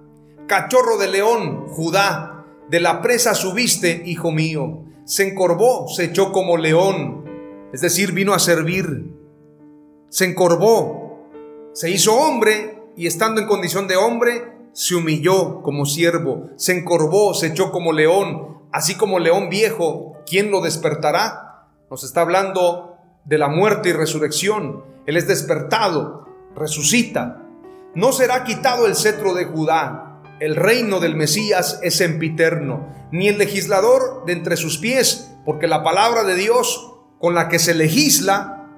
Cachorro 0.49 0.97
de 0.97 1.07
león, 1.07 1.69
Judá, 1.69 2.45
de 2.69 2.81
la 2.81 3.01
presa 3.01 3.35
subiste, 3.35 4.03
hijo 4.07 4.33
mío. 4.33 4.85
Se 5.05 5.29
encorvó, 5.29 5.87
se 5.88 6.05
echó 6.05 6.33
como 6.33 6.57
león, 6.57 7.25
es 7.73 7.81
decir, 7.81 8.12
vino 8.12 8.35
a 8.35 8.41
servir. 8.41 9.14
Se 10.09 10.25
encorvó, 10.25 11.31
se 11.75 11.91
hizo 11.91 12.14
hombre 12.14 12.83
y 12.97 13.07
estando 13.07 13.41
en 13.41 13.47
condición 13.47 13.87
de 13.87 13.97
hombre, 13.97 14.58
se 14.79 14.95
humilló 14.95 15.61
como 15.62 15.87
siervo, 15.87 16.51
se 16.55 16.79
encorvó, 16.79 17.35
se 17.35 17.49
echó 17.49 17.73
como 17.73 17.93
león, 17.93 18.59
así 18.71 18.95
como 18.95 19.19
león 19.19 19.49
viejo, 19.49 20.12
¿quién 20.25 20.53
lo 20.53 20.61
despertará? 20.61 21.67
Nos 21.91 22.05
está 22.05 22.21
hablando 22.21 22.97
de 23.25 23.38
la 23.38 23.49
muerte 23.49 23.88
y 23.88 23.93
resurrección. 23.93 24.85
Él 25.05 25.17
es 25.17 25.27
despertado. 25.27 26.29
resucita. 26.55 27.43
No 27.97 28.12
será 28.12 28.45
quitado 28.45 28.87
el 28.87 28.95
cetro 28.95 29.35
de 29.35 29.47
Judá. 29.47 30.23
El 30.38 30.55
reino 30.55 31.01
del 31.01 31.17
Mesías 31.17 31.81
es 31.83 31.97
sempiterno, 31.97 32.87
ni 33.11 33.27
el 33.27 33.37
legislador 33.37 34.27
de 34.27 34.33
entre 34.35 34.57
sus 34.57 34.79
pies, 34.79 35.35
porque 35.45 35.67
la 35.67 35.83
palabra 35.83 36.23
de 36.23 36.37
Dios 36.37 36.95
con 37.19 37.35
la 37.35 37.49
que 37.49 37.59
se 37.59 37.75
legisla 37.75 38.69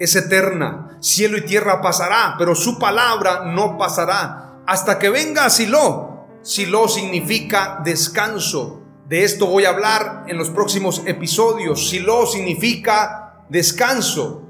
es 0.00 0.16
eterna. 0.16 0.98
Cielo 1.00 1.38
y 1.38 1.44
tierra 1.44 1.80
pasará, 1.80 2.34
pero 2.38 2.56
su 2.56 2.76
palabra 2.80 3.44
no 3.44 3.78
pasará. 3.78 4.43
Hasta 4.66 4.98
que 4.98 5.10
venga 5.10 5.50
Silo. 5.50 6.26
Silo 6.42 6.88
significa 6.88 7.80
descanso. 7.84 8.82
De 9.08 9.24
esto 9.24 9.46
voy 9.46 9.64
a 9.64 9.70
hablar 9.70 10.24
en 10.28 10.38
los 10.38 10.50
próximos 10.50 11.02
episodios. 11.06 11.88
Silo 11.88 12.26
significa 12.26 13.44
descanso 13.48 14.44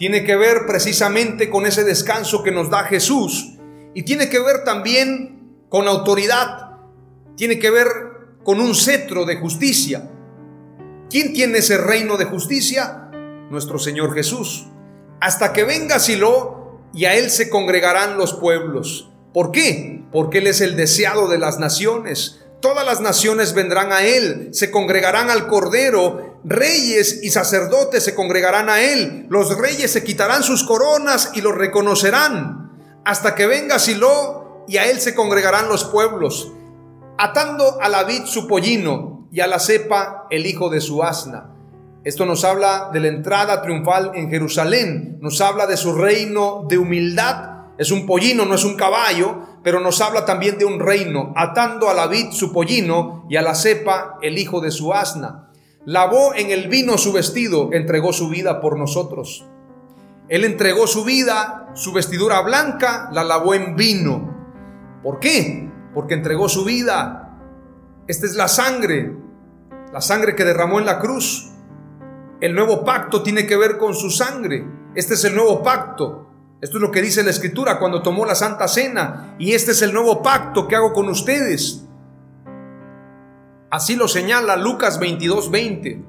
tiene 0.00 0.24
que 0.24 0.34
ver 0.34 0.64
precisamente 0.66 1.50
con 1.50 1.66
ese 1.66 1.84
descanso 1.84 2.42
que 2.42 2.50
nos 2.50 2.70
da 2.70 2.84
Jesús 2.84 3.58
y 3.92 4.02
tiene 4.02 4.30
que 4.30 4.38
ver 4.38 4.64
también 4.64 5.66
con 5.68 5.86
autoridad, 5.88 6.78
tiene 7.36 7.58
que 7.58 7.70
ver 7.70 7.86
con 8.42 8.60
un 8.60 8.74
cetro 8.74 9.26
de 9.26 9.36
justicia. 9.36 10.10
¿Quién 11.10 11.34
tiene 11.34 11.58
ese 11.58 11.76
reino 11.76 12.16
de 12.16 12.24
justicia? 12.24 13.10
Nuestro 13.50 13.78
Señor 13.78 14.14
Jesús. 14.14 14.68
Hasta 15.20 15.52
que 15.52 15.64
venga 15.64 15.98
Silo 15.98 16.80
y 16.94 17.04
a 17.04 17.14
Él 17.14 17.28
se 17.28 17.50
congregarán 17.50 18.16
los 18.16 18.32
pueblos. 18.32 19.09
¿Por 19.32 19.52
qué? 19.52 20.04
Porque 20.12 20.38
Él 20.38 20.46
es 20.46 20.60
el 20.60 20.76
deseado 20.76 21.28
de 21.28 21.38
las 21.38 21.58
naciones. 21.58 22.40
Todas 22.60 22.84
las 22.84 23.00
naciones 23.00 23.54
vendrán 23.54 23.92
a 23.92 24.02
Él, 24.02 24.50
se 24.52 24.70
congregarán 24.70 25.30
al 25.30 25.46
Cordero, 25.46 26.40
reyes 26.44 27.20
y 27.22 27.30
sacerdotes 27.30 28.04
se 28.04 28.14
congregarán 28.14 28.68
a 28.68 28.82
Él, 28.82 29.26
los 29.30 29.56
reyes 29.56 29.90
se 29.92 30.04
quitarán 30.04 30.42
sus 30.42 30.64
coronas 30.64 31.30
y 31.34 31.40
los 31.40 31.54
reconocerán, 31.54 33.00
hasta 33.04 33.34
que 33.34 33.46
venga 33.46 33.78
Silo 33.78 34.64
y 34.68 34.76
a 34.76 34.90
Él 34.90 35.00
se 35.00 35.14
congregarán 35.14 35.68
los 35.68 35.84
pueblos, 35.84 36.52
atando 37.16 37.80
a 37.80 37.88
la 37.88 38.04
vid 38.04 38.24
su 38.26 38.46
pollino 38.46 39.26
y 39.32 39.40
a 39.40 39.46
la 39.46 39.58
cepa 39.58 40.26
el 40.30 40.44
hijo 40.44 40.68
de 40.68 40.82
su 40.82 41.02
asna. 41.02 41.54
Esto 42.04 42.24
nos 42.24 42.44
habla 42.44 42.90
de 42.92 43.00
la 43.00 43.08
entrada 43.08 43.62
triunfal 43.62 44.12
en 44.14 44.30
Jerusalén, 44.30 45.18
nos 45.20 45.40
habla 45.40 45.66
de 45.66 45.76
su 45.76 45.94
reino 45.94 46.64
de 46.68 46.78
humildad, 46.78 47.49
es 47.80 47.90
un 47.90 48.04
pollino, 48.04 48.44
no 48.44 48.56
es 48.56 48.64
un 48.64 48.76
caballo, 48.76 49.38
pero 49.62 49.80
nos 49.80 50.02
habla 50.02 50.26
también 50.26 50.58
de 50.58 50.66
un 50.66 50.80
reino, 50.80 51.32
atando 51.34 51.88
a 51.88 51.94
la 51.94 52.08
vid 52.08 52.30
su 52.30 52.52
pollino 52.52 53.24
y 53.30 53.36
a 53.36 53.42
la 53.42 53.54
cepa 53.54 54.18
el 54.20 54.36
hijo 54.36 54.60
de 54.60 54.70
su 54.70 54.92
asna. 54.92 55.48
Lavó 55.86 56.34
en 56.34 56.50
el 56.50 56.68
vino 56.68 56.98
su 56.98 57.10
vestido, 57.10 57.70
entregó 57.72 58.12
su 58.12 58.28
vida 58.28 58.60
por 58.60 58.78
nosotros. 58.78 59.46
Él 60.28 60.44
entregó 60.44 60.86
su 60.86 61.04
vida, 61.04 61.70
su 61.72 61.94
vestidura 61.94 62.42
blanca, 62.42 63.08
la 63.14 63.24
lavó 63.24 63.54
en 63.54 63.76
vino. 63.76 65.00
¿Por 65.02 65.18
qué? 65.18 65.70
Porque 65.94 66.12
entregó 66.12 66.50
su 66.50 66.66
vida. 66.66 67.38
Esta 68.06 68.26
es 68.26 68.34
la 68.34 68.48
sangre, 68.48 69.16
la 69.90 70.02
sangre 70.02 70.36
que 70.36 70.44
derramó 70.44 70.80
en 70.80 70.84
la 70.84 70.98
cruz. 70.98 71.50
El 72.42 72.54
nuevo 72.54 72.84
pacto 72.84 73.22
tiene 73.22 73.46
que 73.46 73.56
ver 73.56 73.78
con 73.78 73.94
su 73.94 74.10
sangre. 74.10 74.66
Este 74.94 75.14
es 75.14 75.24
el 75.24 75.34
nuevo 75.34 75.62
pacto. 75.62 76.29
Esto 76.60 76.76
es 76.76 76.82
lo 76.82 76.90
que 76.90 77.00
dice 77.00 77.22
la 77.22 77.30
Escritura 77.30 77.78
cuando 77.78 78.02
tomó 78.02 78.26
la 78.26 78.34
Santa 78.34 78.68
Cena. 78.68 79.34
Y 79.38 79.52
este 79.52 79.70
es 79.70 79.80
el 79.80 79.94
nuevo 79.94 80.22
pacto 80.22 80.68
que 80.68 80.76
hago 80.76 80.92
con 80.92 81.08
ustedes. 81.08 81.84
Así 83.70 83.96
lo 83.96 84.08
señala 84.08 84.56
Lucas 84.56 85.00
22:20. 85.00 86.04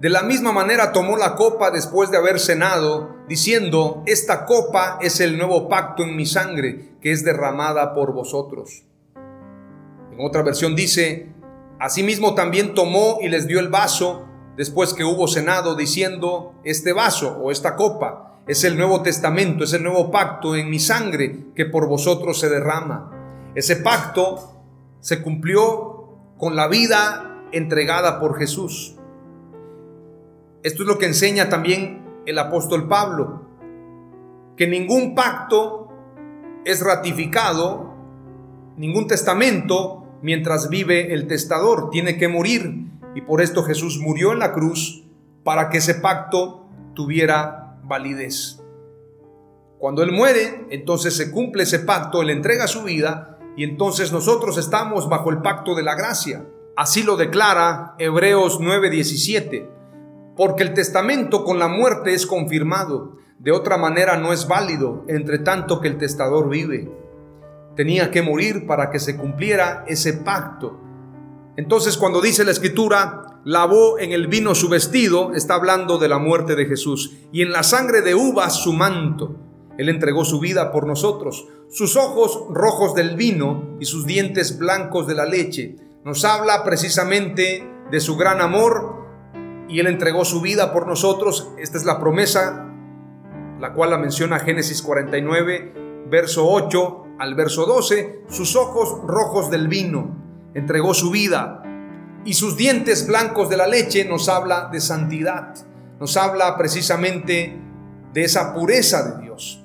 De 0.00 0.10
la 0.10 0.22
misma 0.22 0.50
manera 0.50 0.90
tomó 0.90 1.16
la 1.16 1.36
copa 1.36 1.70
después 1.70 2.10
de 2.10 2.16
haber 2.16 2.40
cenado, 2.40 3.14
diciendo, 3.28 4.02
esta 4.06 4.46
copa 4.46 4.98
es 5.00 5.20
el 5.20 5.38
nuevo 5.38 5.68
pacto 5.68 6.02
en 6.02 6.16
mi 6.16 6.26
sangre, 6.26 6.96
que 7.00 7.12
es 7.12 7.24
derramada 7.24 7.94
por 7.94 8.12
vosotros. 8.12 8.82
En 9.14 10.18
otra 10.18 10.42
versión 10.42 10.74
dice, 10.74 11.28
asimismo 11.78 12.34
también 12.34 12.74
tomó 12.74 13.18
y 13.22 13.28
les 13.28 13.46
dio 13.46 13.60
el 13.60 13.68
vaso 13.68 14.26
después 14.56 14.92
que 14.92 15.04
hubo 15.04 15.28
cenado, 15.28 15.76
diciendo, 15.76 16.54
este 16.64 16.92
vaso 16.92 17.38
o 17.40 17.52
esta 17.52 17.76
copa 17.76 18.31
es 18.46 18.64
el 18.64 18.76
Nuevo 18.76 19.02
Testamento, 19.02 19.64
es 19.64 19.72
el 19.72 19.82
nuevo 19.84 20.10
pacto 20.10 20.56
en 20.56 20.68
mi 20.68 20.80
sangre 20.80 21.46
que 21.54 21.64
por 21.64 21.86
vosotros 21.86 22.40
se 22.40 22.48
derrama. 22.48 23.50
Ese 23.54 23.76
pacto 23.76 24.64
se 25.00 25.22
cumplió 25.22 26.08
con 26.38 26.56
la 26.56 26.66
vida 26.66 27.44
entregada 27.52 28.18
por 28.18 28.36
Jesús. 28.38 28.96
Esto 30.62 30.82
es 30.82 30.88
lo 30.88 30.98
que 30.98 31.06
enseña 31.06 31.48
también 31.48 32.04
el 32.26 32.38
apóstol 32.38 32.88
Pablo, 32.88 33.42
que 34.56 34.66
ningún 34.66 35.14
pacto 35.14 35.88
es 36.64 36.80
ratificado, 36.80 37.94
ningún 38.76 39.06
testamento, 39.06 40.04
mientras 40.20 40.68
vive 40.68 41.12
el 41.14 41.26
testador, 41.26 41.90
tiene 41.90 42.16
que 42.16 42.28
morir. 42.28 42.90
Y 43.14 43.20
por 43.20 43.40
esto 43.40 43.62
Jesús 43.62 43.98
murió 43.98 44.32
en 44.32 44.38
la 44.38 44.52
cruz 44.52 45.04
para 45.44 45.68
que 45.68 45.78
ese 45.78 45.94
pacto 45.94 46.66
tuviera 46.94 47.61
validez. 47.92 48.58
Cuando 49.78 50.02
Él 50.02 50.12
muere, 50.12 50.66
entonces 50.70 51.14
se 51.14 51.30
cumple 51.30 51.64
ese 51.64 51.80
pacto, 51.80 52.22
Él 52.22 52.30
entrega 52.30 52.66
su 52.66 52.84
vida 52.84 53.38
y 53.54 53.64
entonces 53.64 54.12
nosotros 54.12 54.56
estamos 54.56 55.10
bajo 55.10 55.30
el 55.30 55.42
pacto 55.42 55.74
de 55.74 55.82
la 55.82 55.94
gracia. 55.94 56.46
Así 56.74 57.02
lo 57.02 57.16
declara 57.18 57.94
Hebreos 57.98 58.60
9:17, 58.60 59.68
porque 60.36 60.62
el 60.62 60.72
testamento 60.72 61.44
con 61.44 61.58
la 61.58 61.68
muerte 61.68 62.14
es 62.14 62.26
confirmado, 62.26 63.18
de 63.38 63.52
otra 63.52 63.76
manera 63.76 64.16
no 64.16 64.32
es 64.32 64.48
válido, 64.48 65.04
entre 65.06 65.38
tanto 65.38 65.80
que 65.82 65.88
el 65.88 65.98
testador 65.98 66.48
vive. 66.48 66.90
Tenía 67.76 68.10
que 68.10 68.22
morir 68.22 68.66
para 68.66 68.90
que 68.90 69.00
se 69.00 69.18
cumpliera 69.18 69.84
ese 69.86 70.14
pacto. 70.14 70.80
Entonces 71.56 71.98
cuando 71.98 72.22
dice 72.22 72.44
la 72.44 72.52
escritura, 72.52 73.21
lavó 73.44 73.98
en 73.98 74.12
el 74.12 74.26
vino 74.26 74.54
su 74.54 74.68
vestido, 74.68 75.32
está 75.34 75.54
hablando 75.54 75.98
de 75.98 76.08
la 76.08 76.18
muerte 76.18 76.54
de 76.54 76.66
Jesús, 76.66 77.16
y 77.32 77.42
en 77.42 77.52
la 77.52 77.62
sangre 77.62 78.02
de 78.02 78.14
uvas 78.14 78.56
su 78.56 78.72
manto. 78.72 79.36
Él 79.78 79.88
entregó 79.88 80.24
su 80.24 80.38
vida 80.38 80.70
por 80.70 80.86
nosotros, 80.86 81.48
sus 81.70 81.96
ojos 81.96 82.44
rojos 82.50 82.94
del 82.94 83.16
vino 83.16 83.76
y 83.80 83.86
sus 83.86 84.06
dientes 84.06 84.58
blancos 84.58 85.06
de 85.06 85.14
la 85.14 85.24
leche. 85.24 85.76
Nos 86.04 86.24
habla 86.24 86.62
precisamente 86.64 87.66
de 87.90 88.00
su 88.00 88.16
gran 88.16 88.40
amor 88.40 89.02
y 89.68 89.80
Él 89.80 89.86
entregó 89.86 90.24
su 90.24 90.40
vida 90.40 90.72
por 90.72 90.86
nosotros. 90.86 91.50
Esta 91.58 91.78
es 91.78 91.84
la 91.84 91.98
promesa, 91.98 92.68
la 93.58 93.72
cual 93.72 93.90
la 93.90 93.98
menciona 93.98 94.38
Génesis 94.38 94.82
49, 94.82 96.04
verso 96.10 96.46
8 96.48 97.04
al 97.18 97.34
verso 97.34 97.64
12. 97.64 98.24
Sus 98.28 98.54
ojos 98.56 99.00
rojos 99.06 99.50
del 99.50 99.68
vino, 99.68 100.16
entregó 100.54 100.92
su 100.92 101.10
vida 101.10 101.62
y 102.24 102.34
sus 102.34 102.56
dientes 102.56 103.06
blancos 103.06 103.48
de 103.48 103.56
la 103.56 103.66
leche 103.66 104.04
nos 104.04 104.28
habla 104.28 104.68
de 104.70 104.80
santidad, 104.80 105.54
nos 105.98 106.16
habla 106.16 106.56
precisamente 106.56 107.58
de 108.12 108.24
esa 108.24 108.54
pureza 108.54 109.02
de 109.02 109.22
Dios. 109.22 109.64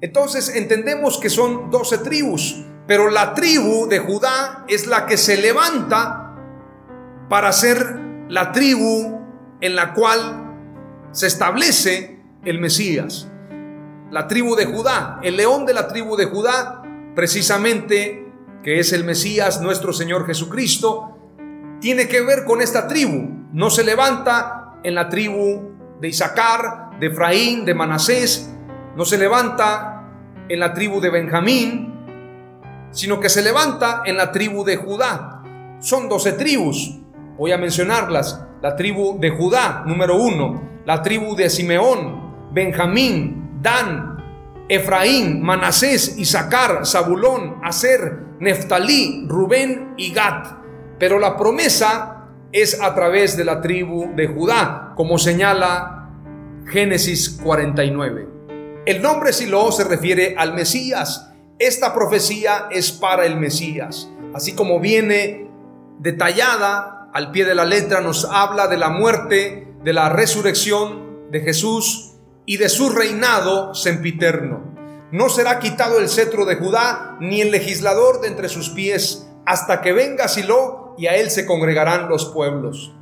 Entonces 0.00 0.54
entendemos 0.54 1.18
que 1.18 1.30
son 1.30 1.70
doce 1.70 1.98
tribus, 1.98 2.64
pero 2.86 3.10
la 3.10 3.34
tribu 3.34 3.86
de 3.88 4.00
Judá 4.00 4.64
es 4.68 4.86
la 4.86 5.06
que 5.06 5.16
se 5.16 5.40
levanta 5.40 6.34
para 7.28 7.52
ser 7.52 8.00
la 8.28 8.52
tribu 8.52 9.20
en 9.60 9.76
la 9.76 9.94
cual 9.94 10.56
se 11.12 11.26
establece 11.26 12.20
el 12.44 12.60
Mesías. 12.60 13.28
La 14.10 14.26
tribu 14.26 14.56
de 14.56 14.66
Judá, 14.66 15.20
el 15.22 15.36
león 15.36 15.64
de 15.64 15.74
la 15.74 15.88
tribu 15.88 16.16
de 16.16 16.26
Judá, 16.26 16.82
precisamente 17.14 18.26
que 18.62 18.78
es 18.78 18.92
el 18.92 19.04
Mesías, 19.04 19.60
nuestro 19.60 19.92
Señor 19.92 20.26
Jesucristo, 20.26 21.21
tiene 21.82 22.06
que 22.08 22.22
ver 22.22 22.44
con 22.44 22.62
esta 22.62 22.86
tribu. 22.86 23.48
No 23.52 23.68
se 23.68 23.82
levanta 23.82 24.76
en 24.84 24.94
la 24.94 25.08
tribu 25.08 25.72
de 26.00 26.08
Isaacar, 26.08 26.98
de 26.98 27.08
Efraín, 27.08 27.64
de 27.64 27.74
Manasés, 27.74 28.54
no 28.96 29.04
se 29.04 29.18
levanta 29.18 30.04
en 30.48 30.60
la 30.60 30.72
tribu 30.74 31.00
de 31.00 31.10
Benjamín, 31.10 31.92
sino 32.92 33.18
que 33.18 33.28
se 33.28 33.42
levanta 33.42 34.02
en 34.06 34.16
la 34.16 34.30
tribu 34.30 34.64
de 34.64 34.76
Judá. 34.76 35.42
Son 35.80 36.08
doce 36.08 36.32
tribus, 36.34 37.00
voy 37.36 37.50
a 37.50 37.58
mencionarlas. 37.58 38.46
La 38.62 38.76
tribu 38.76 39.18
de 39.18 39.30
Judá, 39.30 39.82
número 39.84 40.16
uno, 40.16 40.62
la 40.84 41.02
tribu 41.02 41.34
de 41.34 41.50
Simeón, 41.50 42.52
Benjamín, 42.52 43.58
Dan, 43.60 44.22
Efraín, 44.68 45.42
Manasés, 45.42 46.16
Isaacar, 46.16 46.86
Zabulón, 46.86 47.56
Aser, 47.64 48.20
Neftalí, 48.38 49.26
Rubén 49.26 49.94
y 49.96 50.12
Gad. 50.12 50.61
Pero 51.02 51.18
la 51.18 51.36
promesa 51.36 52.28
es 52.52 52.80
a 52.80 52.94
través 52.94 53.36
de 53.36 53.44
la 53.44 53.60
tribu 53.60 54.14
de 54.14 54.28
Judá, 54.28 54.92
como 54.94 55.18
señala 55.18 56.08
Génesis 56.68 57.40
49. 57.42 58.28
El 58.86 59.02
nombre 59.02 59.32
Silo 59.32 59.72
se 59.72 59.82
refiere 59.82 60.36
al 60.38 60.54
Mesías. 60.54 61.32
Esta 61.58 61.92
profecía 61.92 62.68
es 62.70 62.92
para 62.92 63.26
el 63.26 63.34
Mesías. 63.34 64.08
Así 64.32 64.54
como 64.54 64.78
viene 64.78 65.50
detallada 65.98 67.10
al 67.12 67.32
pie 67.32 67.46
de 67.46 67.56
la 67.56 67.64
letra, 67.64 68.00
nos 68.00 68.24
habla 68.24 68.68
de 68.68 68.76
la 68.76 68.90
muerte, 68.90 69.74
de 69.82 69.92
la 69.92 70.08
resurrección 70.08 71.30
de 71.32 71.40
Jesús 71.40 72.12
y 72.46 72.58
de 72.58 72.68
su 72.68 72.90
reinado 72.90 73.74
sempiterno. 73.74 74.70
no 75.10 75.28
será 75.28 75.58
quitado 75.58 75.98
el 75.98 76.08
cetro 76.08 76.44
de 76.44 76.54
Judá, 76.54 77.16
ni 77.18 77.40
el 77.40 77.50
legislador 77.50 78.20
de 78.20 78.28
entre 78.28 78.48
sus 78.48 78.70
pies, 78.70 79.28
hasta 79.44 79.80
que 79.80 79.92
venga 79.92 80.28
Silo 80.28 80.81
y 80.96 81.06
a 81.06 81.16
él 81.16 81.30
se 81.30 81.46
congregarán 81.46 82.08
los 82.08 82.26
pueblos. 82.26 82.94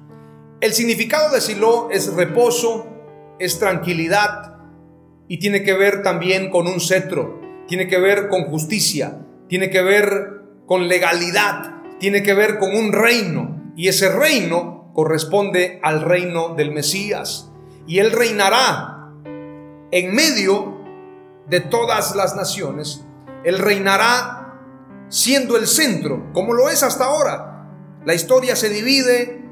El 0.60 0.72
significado 0.72 1.32
de 1.32 1.40
Silo 1.40 1.88
es 1.90 2.14
reposo, 2.14 2.86
es 3.38 3.58
tranquilidad 3.58 4.58
y 5.28 5.38
tiene 5.38 5.62
que 5.62 5.74
ver 5.74 6.02
también 6.02 6.50
con 6.50 6.66
un 6.66 6.80
cetro, 6.80 7.40
tiene 7.66 7.88
que 7.88 7.98
ver 7.98 8.28
con 8.28 8.44
justicia, 8.44 9.26
tiene 9.48 9.70
que 9.70 9.82
ver 9.82 10.42
con 10.66 10.88
legalidad, 10.88 11.82
tiene 11.98 12.22
que 12.22 12.34
ver 12.34 12.58
con 12.58 12.74
un 12.74 12.92
reino 12.92 13.72
y 13.76 13.88
ese 13.88 14.08
reino 14.08 14.90
corresponde 14.94 15.80
al 15.82 16.02
reino 16.02 16.54
del 16.54 16.72
Mesías 16.72 17.50
y 17.86 17.98
él 17.98 18.12
reinará 18.12 19.12
en 19.90 20.14
medio 20.14 20.80
de 21.48 21.60
todas 21.60 22.14
las 22.14 22.36
naciones, 22.36 23.04
él 23.44 23.58
reinará 23.58 24.40
siendo 25.08 25.56
el 25.56 25.66
centro, 25.66 26.32
como 26.32 26.52
lo 26.52 26.68
es 26.68 26.82
hasta 26.82 27.04
ahora. 27.04 27.49
La 28.04 28.14
historia 28.14 28.56
se 28.56 28.70
divide 28.70 29.44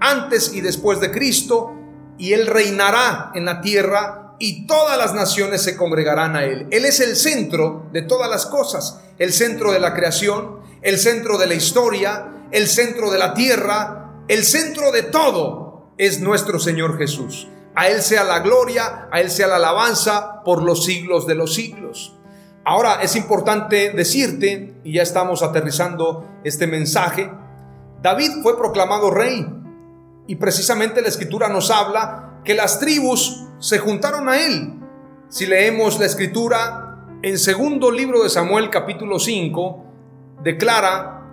antes 0.00 0.52
y 0.54 0.60
después 0.60 1.00
de 1.00 1.10
Cristo 1.10 1.74
y 2.16 2.32
él 2.32 2.46
reinará 2.46 3.32
en 3.34 3.44
la 3.44 3.60
tierra 3.60 4.36
y 4.38 4.66
todas 4.66 4.96
las 4.96 5.14
naciones 5.14 5.62
se 5.62 5.76
congregarán 5.76 6.36
a 6.36 6.44
él. 6.44 6.68
Él 6.70 6.84
es 6.84 7.00
el 7.00 7.16
centro 7.16 7.88
de 7.92 8.02
todas 8.02 8.30
las 8.30 8.46
cosas, 8.46 9.00
el 9.18 9.32
centro 9.32 9.72
de 9.72 9.80
la 9.80 9.94
creación, 9.94 10.60
el 10.82 10.98
centro 10.98 11.38
de 11.38 11.46
la 11.46 11.54
historia, 11.54 12.46
el 12.52 12.68
centro 12.68 13.10
de 13.10 13.18
la 13.18 13.34
tierra, 13.34 14.22
el 14.28 14.44
centro 14.44 14.92
de 14.92 15.02
todo 15.02 15.92
es 15.98 16.20
nuestro 16.20 16.60
Señor 16.60 16.98
Jesús. 16.98 17.48
A 17.74 17.88
Él 17.88 18.02
sea 18.02 18.24
la 18.24 18.40
gloria, 18.40 19.08
a 19.10 19.20
Él 19.20 19.30
sea 19.30 19.48
la 19.48 19.56
alabanza 19.56 20.42
por 20.44 20.62
los 20.62 20.84
siglos 20.84 21.26
de 21.26 21.34
los 21.34 21.54
siglos. 21.54 22.14
Ahora 22.64 23.00
es 23.02 23.16
importante 23.16 23.90
decirte, 23.90 24.74
y 24.84 24.94
ya 24.94 25.02
estamos 25.02 25.42
aterrizando 25.42 26.28
este 26.44 26.66
mensaje, 26.66 27.30
David 28.02 28.42
fue 28.42 28.56
proclamado 28.56 29.10
rey 29.10 29.46
y 30.26 30.36
precisamente 30.36 31.02
la 31.02 31.08
escritura 31.08 31.48
nos 31.48 31.70
habla 31.70 32.40
que 32.44 32.54
las 32.54 32.78
tribus 32.78 33.46
se 33.58 33.78
juntaron 33.78 34.28
a 34.28 34.40
él. 34.40 34.74
Si 35.28 35.46
leemos 35.46 35.98
la 35.98 36.06
escritura 36.06 37.06
en 37.22 37.38
segundo 37.38 37.90
libro 37.90 38.22
de 38.22 38.28
Samuel 38.28 38.70
capítulo 38.70 39.18
5, 39.18 39.84
declara 40.44 41.26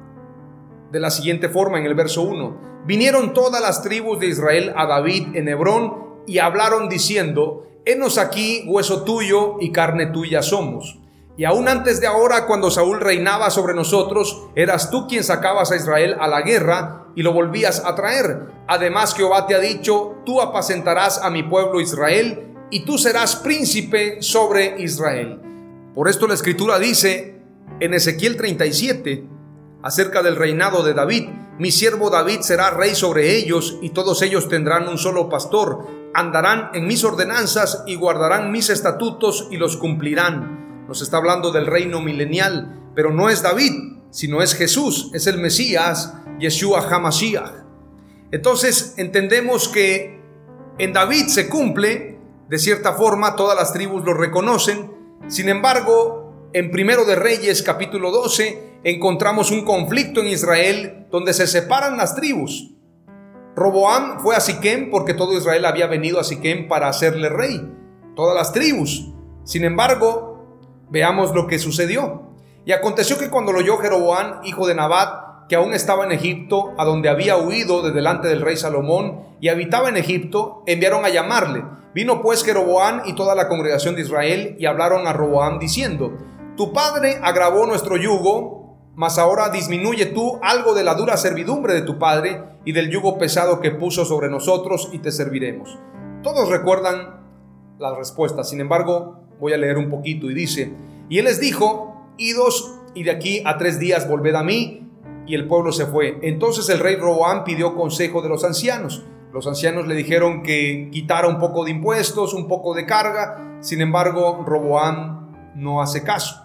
de 0.92 1.00
la 1.00 1.12
siguiente 1.12 1.50
forma 1.50 1.78
en 1.78 1.86
el 1.86 1.94
verso 1.94 2.24
1, 2.24 2.84
vinieron 2.86 3.34
todas 3.34 3.62
las 3.62 3.84
tribus 3.84 4.20
de 4.20 4.28
Israel 4.28 4.74
a 4.76 4.88
David 4.88 5.36
en 5.36 5.48
Hebrón 5.48 6.24
y 6.26 6.40
hablaron 6.40 6.90
diciendo, 6.90 7.68
henos 7.86 8.18
aquí 8.18 8.66
hueso 8.68 9.04
tuyo 9.04 9.58
y 9.60 9.72
carne 9.72 10.08
tuya 10.08 10.42
somos. 10.42 11.00
Y 11.38 11.44
aún 11.44 11.68
antes 11.68 12.00
de 12.00 12.08
ahora, 12.08 12.46
cuando 12.46 12.72
Saúl 12.72 13.02
reinaba 13.02 13.50
sobre 13.50 13.74
nosotros, 13.74 14.48
eras 14.56 14.90
tú 14.90 15.08
quien 15.08 15.24
sacabas 15.24 15.72
a 15.72 15.76
Israel 15.76 16.16
a 16.20 16.28
la 16.28 16.42
guerra 16.42 17.08
y 17.14 17.24
lo 17.24 17.34
volvías 17.34 17.84
a 17.84 17.94
traer. 17.94 18.48
Además 18.68 19.14
Jehová 19.16 19.46
te 19.46 19.56
ha 19.56 19.60
dicho, 19.60 20.16
tú 20.26 20.42
apacentarás 20.42 21.22
a 21.22 21.30
mi 21.30 21.44
pueblo 21.44 21.82
Israel 21.82 22.54
y 22.70 22.86
tú 22.86 22.98
serás 22.98 23.36
príncipe 23.36 24.22
sobre 24.22 24.82
Israel. 24.82 25.42
Por 25.94 26.08
esto 26.08 26.26
la 26.28 26.34
escritura 26.36 26.80
dice 26.80 27.42
en 27.82 27.94
Ezequiel 27.94 28.38
37, 28.38 29.28
acerca 29.84 30.24
del 30.24 30.38
reinado 30.38 30.84
de 30.84 30.94
David, 30.94 31.30
mi 31.60 31.72
siervo 31.72 32.10
David 32.10 32.42
será 32.42 32.72
rey 32.72 32.96
sobre 32.96 33.36
ellos 33.36 33.78
y 33.82 33.90
todos 33.90 34.22
ellos 34.22 34.48
tendrán 34.48 34.88
un 34.88 34.98
solo 34.98 35.30
pastor, 35.30 35.86
andarán 36.14 36.70
en 36.74 36.88
mis 36.88 37.04
ordenanzas 37.04 37.84
y 37.88 37.96
guardarán 37.96 38.52
mis 38.52 38.70
estatutos 38.70 39.48
y 39.52 39.58
los 39.58 39.78
cumplirán 39.78 40.65
nos 40.88 41.02
está 41.02 41.18
hablando 41.18 41.52
del 41.52 41.66
reino 41.66 42.02
milenial, 42.02 42.92
pero 42.96 43.12
no 43.12 43.30
es 43.30 43.42
David, 43.42 43.74
sino 44.12 44.42
es 44.42 44.54
Jesús, 44.54 45.12
es 45.14 45.28
el 45.28 45.38
Mesías, 45.40 46.14
Yeshua 46.40 46.88
HaMashiach. 46.90 47.52
Entonces 48.32 48.94
entendemos 48.98 49.68
que 49.68 50.22
en 50.78 50.94
David 50.94 51.28
se 51.28 51.50
cumple, 51.50 52.20
de 52.50 52.58
cierta 52.58 52.94
forma 52.94 53.36
todas 53.36 53.58
las 53.58 53.74
tribus 53.74 54.04
lo 54.04 54.14
reconocen, 54.14 54.92
sin 55.28 55.50
embargo, 55.50 56.50
en 56.54 56.72
Primero 56.72 57.04
de 57.04 57.16
Reyes 57.16 57.64
capítulo 57.64 58.12
12 58.12 58.80
encontramos 58.84 59.50
un 59.50 59.66
conflicto 59.66 60.22
en 60.22 60.28
Israel 60.28 61.08
donde 61.10 61.34
se 61.34 61.48
separan 61.48 61.98
las 61.98 62.16
tribus. 62.16 62.72
Roboam 63.56 64.20
fue 64.20 64.36
a 64.36 64.40
Siquem 64.40 64.92
porque 64.92 65.14
todo 65.14 65.36
Israel 65.36 65.66
había 65.66 65.88
venido 65.88 66.20
a 66.20 66.24
Siquem 66.24 66.68
para 66.68 66.88
hacerle 66.88 67.30
rey, 67.30 67.60
todas 68.16 68.36
las 68.36 68.54
tribus. 68.54 69.12
Sin 69.44 69.64
embargo, 69.64 70.35
Veamos 70.90 71.34
lo 71.34 71.48
que 71.48 71.60
sucedió. 71.60 72.24
Y 72.66 72.72
aconteció 72.72 73.18
que 73.18 73.30
cuando 73.30 73.52
lo 73.52 73.60
oyó 73.60 73.78
Jeroboam, 73.78 74.42
hijo 74.44 74.68
de 74.68 74.76
Nabat, 74.76 75.48
que 75.48 75.56
aún 75.56 75.74
estaba 75.74 76.06
en 76.06 76.12
Egipto, 76.12 76.74
a 76.78 76.86
donde 76.86 77.10
había 77.10 77.38
huido 77.38 77.84
de 77.84 77.92
delante 77.92 78.28
del 78.28 78.42
rey 78.42 78.58
Salomón, 78.58 79.24
y 79.40 79.50
habitaba 79.50 79.90
en 79.90 79.98
Egipto, 79.98 80.64
enviaron 80.66 81.06
a 81.06 81.10
llamarle. 81.10 81.64
Vino 81.94 82.22
pues 82.22 82.44
Jeroboam 82.44 83.04
y 83.06 83.14
toda 83.14 83.36
la 83.36 83.48
congregación 83.48 83.96
de 83.96 84.02
Israel, 84.02 84.56
y 84.60 84.66
hablaron 84.66 85.08
a 85.08 85.14
Roboam 85.14 85.60
diciendo, 85.60 86.18
Tu 86.58 86.74
padre 86.74 87.20
agravó 87.22 87.66
nuestro 87.68 87.98
yugo, 87.98 88.80
mas 88.96 89.20
ahora 89.20 89.50
disminuye 89.50 90.08
tú 90.08 90.40
algo 90.42 90.74
de 90.74 90.84
la 90.84 90.96
dura 90.96 91.18
servidumbre 91.18 91.74
de 91.74 91.82
tu 91.82 92.00
padre 92.00 92.42
y 92.64 92.72
del 92.72 92.90
yugo 92.90 93.18
pesado 93.18 93.60
que 93.60 93.72
puso 93.72 94.06
sobre 94.06 94.30
nosotros, 94.30 94.90
y 94.92 95.00
te 95.00 95.12
serviremos. 95.12 95.78
Todos 96.24 96.50
recuerdan 96.50 97.22
la 97.78 97.94
respuesta, 97.96 98.44
sin 98.44 98.62
embargo, 98.62 99.25
Voy 99.40 99.54
a 99.54 99.58
leer 99.58 99.78
un 99.78 99.90
poquito 99.90 100.30
y 100.30 100.34
dice, 100.34 100.74
y 101.10 101.20
él 101.20 101.26
les 101.26 101.40
dijo, 101.40 102.12
idos 102.18 102.76
y 102.94 103.04
de 103.04 103.12
aquí 103.12 103.42
a 103.46 103.58
tres 103.58 103.80
días 103.80 104.08
volved 104.08 104.36
a 104.36 104.44
mí. 104.44 104.82
Y 105.28 105.34
el 105.34 105.48
pueblo 105.48 105.72
se 105.72 105.88
fue. 105.88 106.20
Entonces 106.22 106.70
el 106.70 106.80
rey 106.80 106.98
Roboam 106.98 107.44
pidió 107.44 107.76
consejo 107.76 108.22
de 108.22 108.30
los 108.30 108.44
ancianos. 108.44 109.04
Los 109.34 109.48
ancianos 109.48 109.88
le 109.88 109.96
dijeron 109.96 110.44
que 110.44 110.90
quitara 110.92 111.28
un 111.28 111.40
poco 111.40 111.66
de 111.66 111.72
impuestos, 111.72 112.34
un 112.34 112.48
poco 112.48 112.74
de 112.74 112.86
carga. 112.86 113.58
Sin 113.60 113.82
embargo, 113.82 114.44
Roboam 114.46 115.54
no 115.56 115.82
hace 115.82 116.04
caso. 116.04 116.42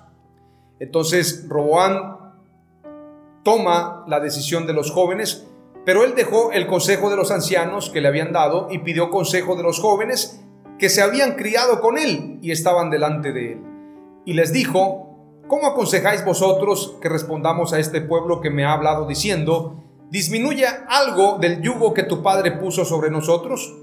Entonces 0.79 1.47
Roboam 1.49 2.33
toma 3.43 4.05
la 4.09 4.19
decisión 4.19 4.67
de 4.67 4.73
los 4.73 4.91
jóvenes, 4.91 5.47
pero 5.85 6.05
él 6.05 6.15
dejó 6.15 6.53
el 6.53 6.67
consejo 6.67 7.11
de 7.11 7.17
los 7.17 7.31
ancianos 7.31 7.91
que 7.91 8.01
le 8.01 8.09
habían 8.09 8.33
dado 8.33 8.69
y 8.71 8.79
pidió 8.79 9.11
consejo 9.11 9.57
de 9.57 9.63
los 9.63 9.79
jóvenes 9.79 10.43
que 10.81 10.89
se 10.89 11.03
habían 11.03 11.35
criado 11.35 11.81
con 11.81 11.99
él 11.99 12.39
y 12.41 12.51
estaban 12.51 12.91
delante 12.91 13.33
de 13.33 13.53
él. 13.53 13.61
Y 14.25 14.33
les 14.33 14.53
dijo, 14.53 15.43
¿cómo 15.47 15.67
aconsejáis 15.67 16.25
vosotros 16.25 16.97
que 17.03 17.11
respondamos 17.11 17.73
a 17.75 17.79
este 17.79 18.01
pueblo 18.01 18.41
que 18.41 18.51
me 18.51 18.65
ha 18.65 18.73
hablado 18.73 19.07
diciendo, 19.07 19.85
disminuya 20.11 20.87
algo 20.89 21.39
del 21.39 21.61
yugo 21.61 21.93
que 21.93 22.03
tu 22.03 22.23
padre 22.23 22.53
puso 22.53 22.87
sobre 22.87 23.11
nosotros? 23.11 23.77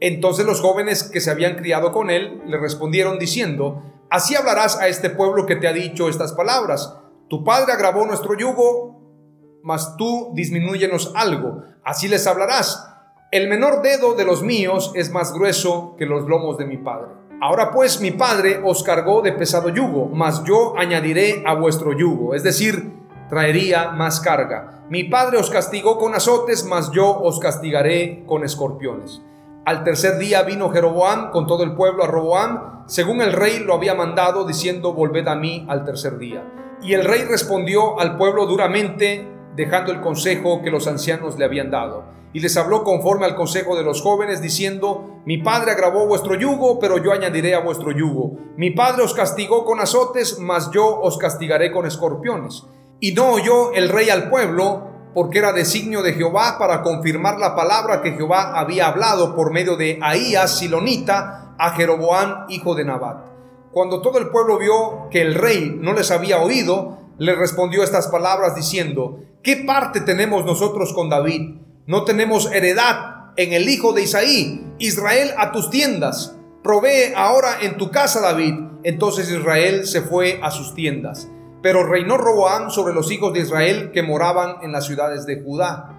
Entonces 0.00 0.46
los 0.46 0.62
jóvenes 0.62 1.04
que 1.04 1.20
se 1.20 1.30
habían 1.30 1.56
criado 1.56 1.92
con 1.92 2.10
él 2.10 2.42
le 2.46 2.58
respondieron 2.58 3.18
diciendo, 3.18 3.82
así 4.10 4.34
hablarás 4.34 4.78
a 4.80 4.88
este 4.88 5.10
pueblo 5.10 5.44
que 5.44 5.56
te 5.56 5.68
ha 5.68 5.72
dicho 5.74 6.08
estas 6.08 6.32
palabras, 6.32 6.96
tu 7.28 7.44
padre 7.44 7.72
agravó 7.72 8.06
nuestro 8.06 8.36
yugo, 8.36 9.60
mas 9.62 9.96
tú 9.96 10.32
disminúyenos 10.34 11.12
algo, 11.14 11.62
así 11.84 12.08
les 12.08 12.26
hablarás 12.26 12.93
el 13.30 13.48
menor 13.48 13.82
dedo 13.82 14.14
de 14.14 14.24
los 14.24 14.42
míos 14.42 14.92
es 14.94 15.10
más 15.10 15.32
grueso 15.32 15.94
que 15.98 16.06
los 16.06 16.28
lomos 16.28 16.56
de 16.56 16.66
mi 16.66 16.76
padre. 16.76 17.08
Ahora 17.40 17.72
pues 17.72 18.00
mi 18.00 18.10
padre 18.10 18.60
os 18.64 18.82
cargó 18.82 19.20
de 19.20 19.32
pesado 19.32 19.68
yugo, 19.68 20.08
mas 20.08 20.44
yo 20.44 20.74
añadiré 20.78 21.42
a 21.44 21.54
vuestro 21.54 21.92
yugo, 21.92 22.34
es 22.34 22.42
decir, 22.42 22.92
traería 23.28 23.90
más 23.90 24.20
carga. 24.20 24.84
Mi 24.88 25.04
padre 25.04 25.38
os 25.38 25.50
castigó 25.50 25.98
con 25.98 26.14
azotes, 26.14 26.64
mas 26.64 26.90
yo 26.92 27.18
os 27.20 27.40
castigaré 27.40 28.24
con 28.26 28.44
escorpiones. 28.44 29.20
Al 29.64 29.82
tercer 29.82 30.18
día 30.18 30.42
vino 30.42 30.70
Jeroboam 30.70 31.30
con 31.30 31.46
todo 31.46 31.64
el 31.64 31.74
pueblo 31.74 32.04
a 32.04 32.06
Roboam, 32.06 32.84
según 32.86 33.22
el 33.22 33.32
rey 33.32 33.60
lo 33.60 33.74
había 33.74 33.94
mandado, 33.94 34.46
diciendo, 34.46 34.92
volved 34.92 35.26
a 35.26 35.34
mí 35.34 35.66
al 35.68 35.84
tercer 35.84 36.18
día. 36.18 36.44
Y 36.82 36.92
el 36.92 37.04
rey 37.04 37.24
respondió 37.24 37.98
al 37.98 38.18
pueblo 38.18 38.44
duramente, 38.46 39.26
dejando 39.54 39.92
el 39.92 40.00
consejo 40.00 40.62
que 40.62 40.70
los 40.70 40.86
ancianos 40.86 41.38
le 41.38 41.44
habían 41.44 41.70
dado 41.70 42.14
y 42.34 42.40
les 42.40 42.56
habló 42.56 42.82
conforme 42.82 43.26
al 43.26 43.36
consejo 43.36 43.76
de 43.76 43.84
los 43.84 44.02
jóvenes, 44.02 44.42
diciendo, 44.42 45.20
Mi 45.24 45.38
padre 45.38 45.70
agravó 45.70 46.06
vuestro 46.08 46.34
yugo, 46.34 46.80
pero 46.80 46.98
yo 46.98 47.12
añadiré 47.12 47.54
a 47.54 47.60
vuestro 47.60 47.92
yugo. 47.92 48.32
Mi 48.56 48.72
padre 48.72 49.04
os 49.04 49.14
castigó 49.14 49.64
con 49.64 49.80
azotes, 49.80 50.40
mas 50.40 50.68
yo 50.72 51.00
os 51.00 51.16
castigaré 51.16 51.70
con 51.70 51.86
escorpiones. 51.86 52.64
Y 52.98 53.12
no 53.12 53.30
oyó 53.30 53.72
el 53.72 53.88
rey 53.88 54.10
al 54.10 54.30
pueblo, 54.30 54.88
porque 55.14 55.38
era 55.38 55.52
designio 55.52 56.02
de 56.02 56.14
Jehová 56.14 56.56
para 56.58 56.82
confirmar 56.82 57.38
la 57.38 57.54
palabra 57.54 58.02
que 58.02 58.14
Jehová 58.14 58.58
había 58.58 58.88
hablado 58.88 59.36
por 59.36 59.52
medio 59.52 59.76
de 59.76 60.00
Ahías 60.02 60.58
Silonita 60.58 61.54
a 61.56 61.70
Jeroboam, 61.70 62.46
hijo 62.48 62.74
de 62.74 62.84
Nabat. 62.84 63.26
Cuando 63.70 64.02
todo 64.02 64.18
el 64.18 64.30
pueblo 64.30 64.58
vio 64.58 65.08
que 65.08 65.22
el 65.22 65.36
rey 65.36 65.78
no 65.80 65.92
les 65.92 66.10
había 66.10 66.42
oído, 66.42 66.98
le 67.18 67.36
respondió 67.36 67.84
estas 67.84 68.08
palabras 68.08 68.56
diciendo, 68.56 69.20
¿qué 69.44 69.58
parte 69.58 70.00
tenemos 70.00 70.44
nosotros 70.44 70.92
con 70.92 71.10
David? 71.10 71.58
No 71.86 72.04
tenemos 72.04 72.50
heredad 72.50 73.32
en 73.36 73.52
el 73.52 73.68
hijo 73.68 73.92
de 73.92 74.02
Isaí. 74.02 74.66
Israel 74.78 75.32
a 75.36 75.52
tus 75.52 75.70
tiendas. 75.70 76.34
Provee 76.64 77.12
ahora 77.14 77.58
en 77.60 77.76
tu 77.76 77.90
casa, 77.90 78.20
David. 78.20 78.54
entonces 78.82 79.30
Israel 79.30 79.86
se 79.86 80.00
fue 80.00 80.40
a 80.42 80.50
sus 80.50 80.74
tiendas. 80.74 81.28
Pero 81.62 81.84
reinó 81.84 82.16
Roboam 82.16 82.70
sobre 82.70 82.94
los 82.94 83.10
hijos 83.12 83.32
de 83.32 83.40
Israel 83.40 83.90
que 83.92 84.02
moraban 84.02 84.56
en 84.62 84.72
las 84.72 84.86
ciudades 84.86 85.26
de 85.26 85.42
Judá. 85.42 85.94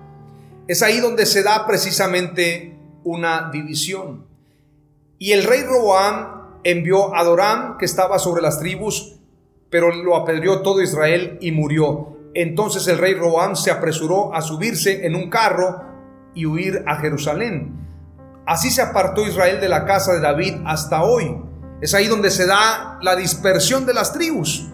Es 0.67 0.81
ahí 0.81 0.99
donde 0.99 1.25
se 1.25 1.43
da 1.43 1.67
precisamente 1.67 2.77
una 3.03 3.49
división. 3.51 4.25
Y 5.19 5.31
el 5.31 5.43
rey 5.43 5.61
Roboam 5.63 6.59
envió 6.63 7.15
a 7.15 7.23
Doram, 7.23 7.77
que 7.77 7.85
estaba 7.85 8.17
sobre 8.17 8.41
las 8.41 8.59
tribus, 8.59 9.19
pero 9.69 9.91
lo 9.91 10.15
apedreó 10.15 10.61
todo 10.61 10.81
Israel 10.81 11.37
y 11.41 11.51
murió. 11.51 12.14
Entonces 12.35 12.85
el 12.89 12.97
rey 12.97 13.15
Roboam 13.15 13.55
se 13.55 13.71
apresuró 13.71 14.33
a 14.35 14.41
subirse 14.41 15.05
en 15.05 15.15
un 15.15 15.29
carro 15.29 15.83
y 16.33 16.45
huir 16.45 16.83
a 16.85 16.97
Jerusalén. 16.97 17.73
Así 18.45 18.69
se 18.69 18.81
apartó 18.81 19.25
Israel 19.25 19.61
de 19.61 19.69
la 19.69 19.85
casa 19.85 20.13
de 20.13 20.19
David 20.19 20.55
hasta 20.65 21.01
hoy. 21.01 21.33
Es 21.79 21.93
ahí 21.93 22.07
donde 22.07 22.29
se 22.29 22.45
da 22.45 22.99
la 23.01 23.15
dispersión 23.15 23.85
de 23.85 23.93
las 23.93 24.11
tribus, 24.11 24.67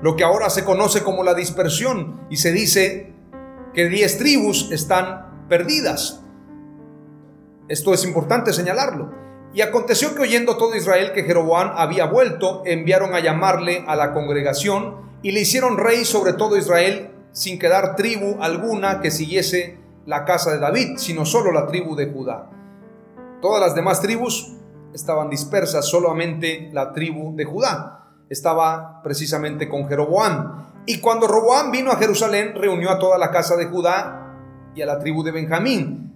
lo 0.00 0.14
que 0.14 0.22
ahora 0.22 0.48
se 0.48 0.64
conoce 0.64 1.02
como 1.02 1.24
la 1.24 1.34
dispersión, 1.34 2.20
y 2.30 2.36
se 2.36 2.52
dice 2.52 3.12
que 3.74 3.88
diez 3.88 4.18
tribus 4.18 4.70
están 4.70 5.46
perdidas. 5.48 6.22
Esto 7.68 7.94
es 7.94 8.04
importante 8.04 8.52
señalarlo. 8.52 9.12
Y 9.52 9.62
aconteció 9.62 10.14
que 10.14 10.22
oyendo 10.22 10.56
todo 10.56 10.76
Israel 10.76 11.10
que 11.12 11.24
Jeroboam 11.24 11.72
había 11.74 12.06
vuelto, 12.06 12.62
enviaron 12.64 13.12
a 13.14 13.20
llamarle 13.20 13.84
a 13.88 13.96
la 13.96 14.14
congregación 14.14 15.07
y 15.22 15.32
le 15.32 15.40
hicieron 15.40 15.78
rey 15.78 16.04
sobre 16.04 16.32
todo 16.32 16.56
Israel, 16.56 17.10
sin 17.32 17.58
quedar 17.58 17.96
tribu 17.96 18.36
alguna 18.40 19.00
que 19.00 19.10
siguiese 19.10 19.78
la 20.06 20.24
casa 20.24 20.52
de 20.52 20.58
David, 20.58 20.96
sino 20.96 21.24
solo 21.24 21.52
la 21.52 21.66
tribu 21.66 21.94
de 21.94 22.10
Judá. 22.10 22.50
Todas 23.40 23.60
las 23.60 23.74
demás 23.74 24.00
tribus 24.00 24.54
estaban 24.92 25.30
dispersas, 25.30 25.86
solamente 25.86 26.70
la 26.72 26.92
tribu 26.92 27.36
de 27.36 27.44
Judá 27.44 27.98
estaba 28.28 29.00
precisamente 29.02 29.68
con 29.68 29.88
Jeroboam. 29.88 30.66
Y 30.86 31.00
cuando 31.00 31.26
Roboam 31.26 31.70
vino 31.70 31.90
a 31.90 31.96
Jerusalén, 31.96 32.54
reunió 32.54 32.90
a 32.90 32.98
toda 32.98 33.18
la 33.18 33.30
casa 33.30 33.56
de 33.56 33.66
Judá 33.66 34.36
y 34.74 34.82
a 34.82 34.86
la 34.86 34.98
tribu 34.98 35.22
de 35.22 35.32
Benjamín. 35.32 36.14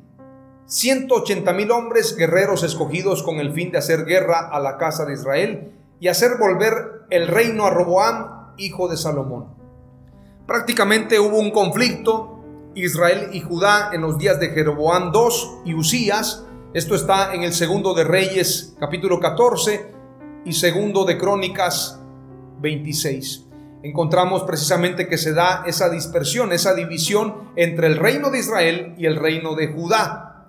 180 0.67 1.53
mil 1.53 1.71
hombres 1.71 2.17
guerreros 2.17 2.63
escogidos 2.63 3.23
con 3.23 3.37
el 3.41 3.53
fin 3.53 3.73
de 3.73 3.79
hacer 3.79 4.05
guerra 4.05 4.49
a 4.51 4.61
la 4.61 4.79
casa 4.79 5.05
de 5.05 5.15
Israel 5.15 5.73
y 6.01 6.09
hacer 6.09 6.39
volver 6.39 7.03
el 7.11 7.29
reino 7.29 7.67
a 7.67 7.71
Roboam, 7.71 8.32
hijo 8.57 8.89
de 8.89 8.97
Salomón. 8.97 9.47
Prácticamente 10.47 11.19
hubo 11.21 11.39
un 11.39 11.51
conflicto 11.51 12.41
Israel 12.75 13.31
y 13.33 13.41
Judá 13.41 13.91
en 13.93 14.01
los 14.03 14.19
días 14.19 14.41
de 14.41 14.49
Jeroboam 14.49 15.13
II 15.15 15.71
y 15.71 15.75
Usías, 15.75 16.45
esto 16.75 16.95
está 16.95 17.35
en 17.35 17.43
el 17.43 17.53
segundo 17.53 17.93
de 17.93 18.05
Reyes 18.05 18.75
capítulo 18.81 19.21
14 19.21 19.93
y 20.47 20.53
segundo 20.55 21.05
de 21.05 21.19
Crónicas 21.19 22.01
26. 22.61 23.45
Encontramos 23.83 24.45
precisamente 24.45 25.07
que 25.07 25.19
se 25.19 25.35
da 25.35 25.65
esa 25.67 25.91
dispersión, 25.91 26.53
esa 26.53 26.73
división 26.73 27.51
entre 27.57 27.89
el 27.89 27.97
reino 27.97 28.31
de 28.31 28.39
Israel 28.39 28.95
y 28.97 29.07
el 29.07 29.17
reino 29.17 29.55
de 29.55 29.69
Judá. 29.69 30.47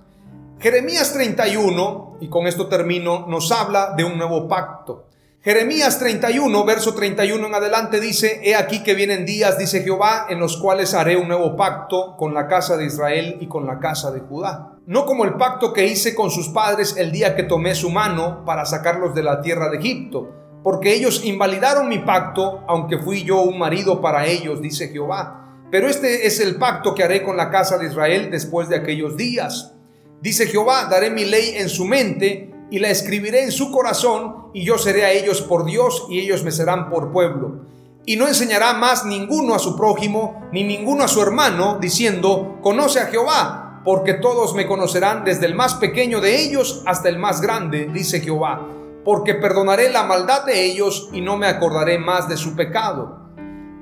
Jeremías 0.60 1.12
31, 1.12 2.20
y 2.22 2.30
con 2.30 2.47
esto 2.47 2.68
termino, 2.68 3.26
nos 3.28 3.51
habla 3.51 3.93
de 3.97 4.06
un 4.06 4.18
nuevo 4.18 4.47
pacto. 4.47 5.08
Jeremías 5.44 6.00
31, 6.00 6.64
verso 6.64 6.96
31 6.96 7.48
en 7.48 7.54
adelante 7.54 8.00
dice, 8.00 8.39
He 8.44 8.56
aquí 8.56 8.82
que 8.82 8.94
vienen 8.94 9.26
días, 9.26 9.58
dice 9.58 9.84
Jehová, 9.84 10.28
en 10.30 10.39
los 10.39 10.56
cuales 10.56 10.94
haré 10.94 11.18
un 11.18 11.28
nuevo 11.28 11.58
pacto 11.58 12.16
con 12.16 12.34
la 12.34 12.48
casa 12.48 12.78
de 12.78 12.86
Israel 12.86 13.36
y 13.41 13.48
con 13.48 13.68
la 13.68 13.78
casa 13.78 14.12
de 14.12 14.22
Judá. 14.22 14.78
No 14.86 15.06
como 15.06 15.26
el 15.26 15.34
pacto 15.34 15.74
que 15.74 15.86
hice 15.86 16.16
con 16.16 16.32
sus 16.32 16.48
padres 16.48 16.96
el 16.96 17.12
día 17.12 17.36
que 17.36 17.44
tomé 17.44 17.76
su 17.76 17.89
mano 17.89 18.46
para 18.46 18.66
sacarlos 18.66 19.14
de 19.16 19.24
la 19.24 19.41
tierra 19.41 19.70
de 19.70 19.80
Egipto, 19.80 20.32
porque 20.64 20.94
ellos 20.94 21.26
invalidaron 21.26 21.89
mi 21.89 22.00
pacto, 22.00 22.64
aunque 22.70 23.00
fui 23.00 23.26
yo 23.26 23.41
un 23.41 23.60
marido 23.60 24.00
para 24.00 24.26
ellos, 24.26 24.62
dice 24.62 24.88
Jehová. 24.88 25.66
Pero 25.70 25.89
este 25.89 26.26
es 26.26 26.39
el 26.39 26.56
pacto 26.56 26.96
que 26.96 27.04
haré 27.04 27.22
con 27.22 27.36
la 27.36 27.52
casa 27.52 27.78
de 27.78 27.88
Israel 27.88 28.30
después 28.32 28.70
de 28.70 28.78
aquellos 28.78 29.18
días. 29.18 29.74
Dice 30.22 30.48
Jehová, 30.48 30.86
daré 30.89 31.10
mi 31.10 31.26
ley 31.26 31.56
en 31.58 31.68
su 31.68 31.84
mente 31.84 32.53
y 32.74 32.80
la 32.80 32.89
escribiré 32.89 33.43
en 33.43 33.51
su 33.51 33.71
corazón, 33.71 34.47
y 34.51 34.65
yo 34.65 34.80
seré 34.80 35.05
a 35.05 35.11
ellos 35.11 35.43
por 35.43 35.63
Dios, 35.63 36.07
y 36.09 36.19
ellos 36.19 36.43
me 36.43 36.49
serán 36.49 36.89
por 36.89 37.11
pueblo. 37.11 37.67
Y 38.03 38.15
no 38.15 38.28
enseñará 38.28 38.74
más 38.74 39.05
ninguno 39.05 39.53
a 39.53 39.59
su 39.59 39.78
prójimo, 39.78 40.49
ni 40.51 40.63
ninguno 40.63 41.03
a 41.03 41.07
su 41.07 41.21
hermano, 41.21 41.78
diciendo, 41.80 42.57
conoce 42.63 42.99
a 42.99 43.05
Jehová, 43.05 43.84
porque 43.86 44.15
todos 44.15 44.55
me 44.55 44.65
conocerán 44.65 45.24
desde 45.24 45.45
el 45.45 45.53
más 45.53 45.76
pequeño 45.76 46.19
de 46.19 46.41
ellos 46.41 46.82
hasta 46.88 47.09
el 47.09 47.19
más 47.19 47.41
grande, 47.41 47.91
dice 47.93 48.21
Jehová, 48.21 48.67
porque 49.05 49.36
perdonaré 49.36 49.91
la 49.91 50.05
maldad 50.05 50.43
de 50.43 50.63
ellos 50.63 51.11
y 51.13 51.21
no 51.21 51.38
me 51.38 51.45
acordaré 51.45 51.99
más 51.99 52.28
de 52.28 52.38
su 52.38 52.55
pecado. 52.55 53.19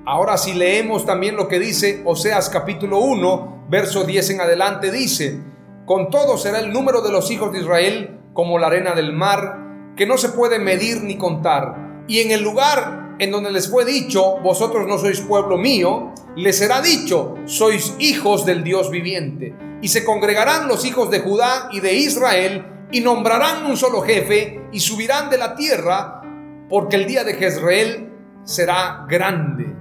Ahora 0.06 0.38
si 0.38 0.52
leemos 0.52 1.06
también 1.06 1.38
lo 1.38 1.48
que 1.48 1.60
dice 1.60 2.02
Oseas 2.04 2.50
capítulo 2.50 3.00
1, 3.00 3.68
verso 3.70 4.04
10 4.04 4.32
en 4.32 4.42
adelante, 4.42 4.92
dice, 4.92 5.40
con 5.86 6.10
todo 6.10 6.38
será 6.38 6.60
el 6.60 6.74
número 6.74 7.00
de 7.00 7.14
los 7.14 7.32
hijos 7.32 7.54
de 7.54 7.60
Israel, 7.60 8.18
como 8.34 8.58
la 8.58 8.68
arena 8.68 8.94
del 8.94 9.14
mar, 9.14 9.94
que 9.96 10.06
no 10.06 10.18
se 10.18 10.30
puede 10.30 10.60
medir 10.60 11.04
ni 11.04 11.18
contar. 11.18 12.04
Y 12.08 12.20
en 12.20 12.32
el 12.32 12.42
lugar 12.42 13.16
en 13.20 13.30
donde 13.30 13.52
les 13.52 13.70
fue 13.70 13.86
dicho, 13.86 14.40
vosotros 14.42 14.88
no 14.88 14.98
sois 14.98 15.22
pueblo 15.22 15.58
mío, 15.58 16.12
les 16.36 16.58
será 16.58 16.82
dicho, 16.82 17.36
sois 17.46 17.96
hijos 18.00 18.46
del 18.46 18.64
Dios 18.64 18.90
viviente. 18.90 19.56
Y 19.82 19.90
se 19.90 20.04
congregarán 20.04 20.68
los 20.68 20.86
hijos 20.86 21.12
de 21.12 21.20
Judá 21.20 21.70
y 21.72 21.82
de 21.82 21.94
Israel, 21.94 22.66
y 22.92 23.02
nombrarán 23.02 23.66
un 23.66 23.78
solo 23.78 24.02
jefe, 24.02 24.62
y 24.72 24.80
subirán 24.80 25.30
de 25.30 25.38
la 25.38 25.56
tierra, 25.56 26.22
porque 26.68 26.96
el 26.96 27.06
día 27.06 27.24
de 27.24 27.36
Jezreel 27.36 28.12
será 28.44 29.06
grande. 29.08 29.72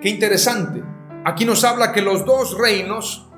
Qué 0.00 0.08
interesante. 0.08 0.82
Aquí 1.24 1.44
nos 1.44 1.62
habla 1.62 1.92
que 1.92 2.02
los 2.02 2.24
dos 2.24 2.58
reinos 2.58 3.31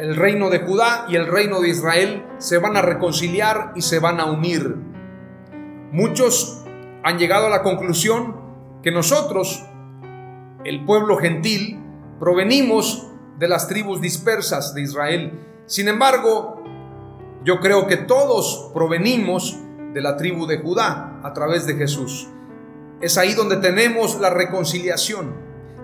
el 0.00 0.16
reino 0.16 0.48
de 0.48 0.60
Judá 0.60 1.04
y 1.08 1.16
el 1.16 1.26
reino 1.26 1.60
de 1.60 1.68
Israel 1.68 2.24
se 2.38 2.56
van 2.56 2.74
a 2.74 2.80
reconciliar 2.80 3.72
y 3.76 3.82
se 3.82 3.98
van 3.98 4.18
a 4.18 4.24
unir. 4.24 4.76
Muchos 5.92 6.64
han 7.02 7.18
llegado 7.18 7.46
a 7.46 7.50
la 7.50 7.62
conclusión 7.62 8.34
que 8.82 8.90
nosotros, 8.90 9.62
el 10.64 10.86
pueblo 10.86 11.18
gentil, 11.18 11.78
provenimos 12.18 13.08
de 13.38 13.48
las 13.48 13.68
tribus 13.68 14.00
dispersas 14.00 14.72
de 14.74 14.82
Israel. 14.82 15.38
Sin 15.66 15.86
embargo, 15.88 16.62
yo 17.44 17.60
creo 17.60 17.86
que 17.86 17.98
todos 17.98 18.70
provenimos 18.72 19.58
de 19.92 20.00
la 20.00 20.16
tribu 20.16 20.46
de 20.46 20.60
Judá 20.60 21.20
a 21.22 21.34
través 21.34 21.66
de 21.66 21.74
Jesús. 21.74 22.26
Es 23.02 23.18
ahí 23.18 23.34
donde 23.34 23.58
tenemos 23.58 24.18
la 24.18 24.30
reconciliación. 24.30 25.34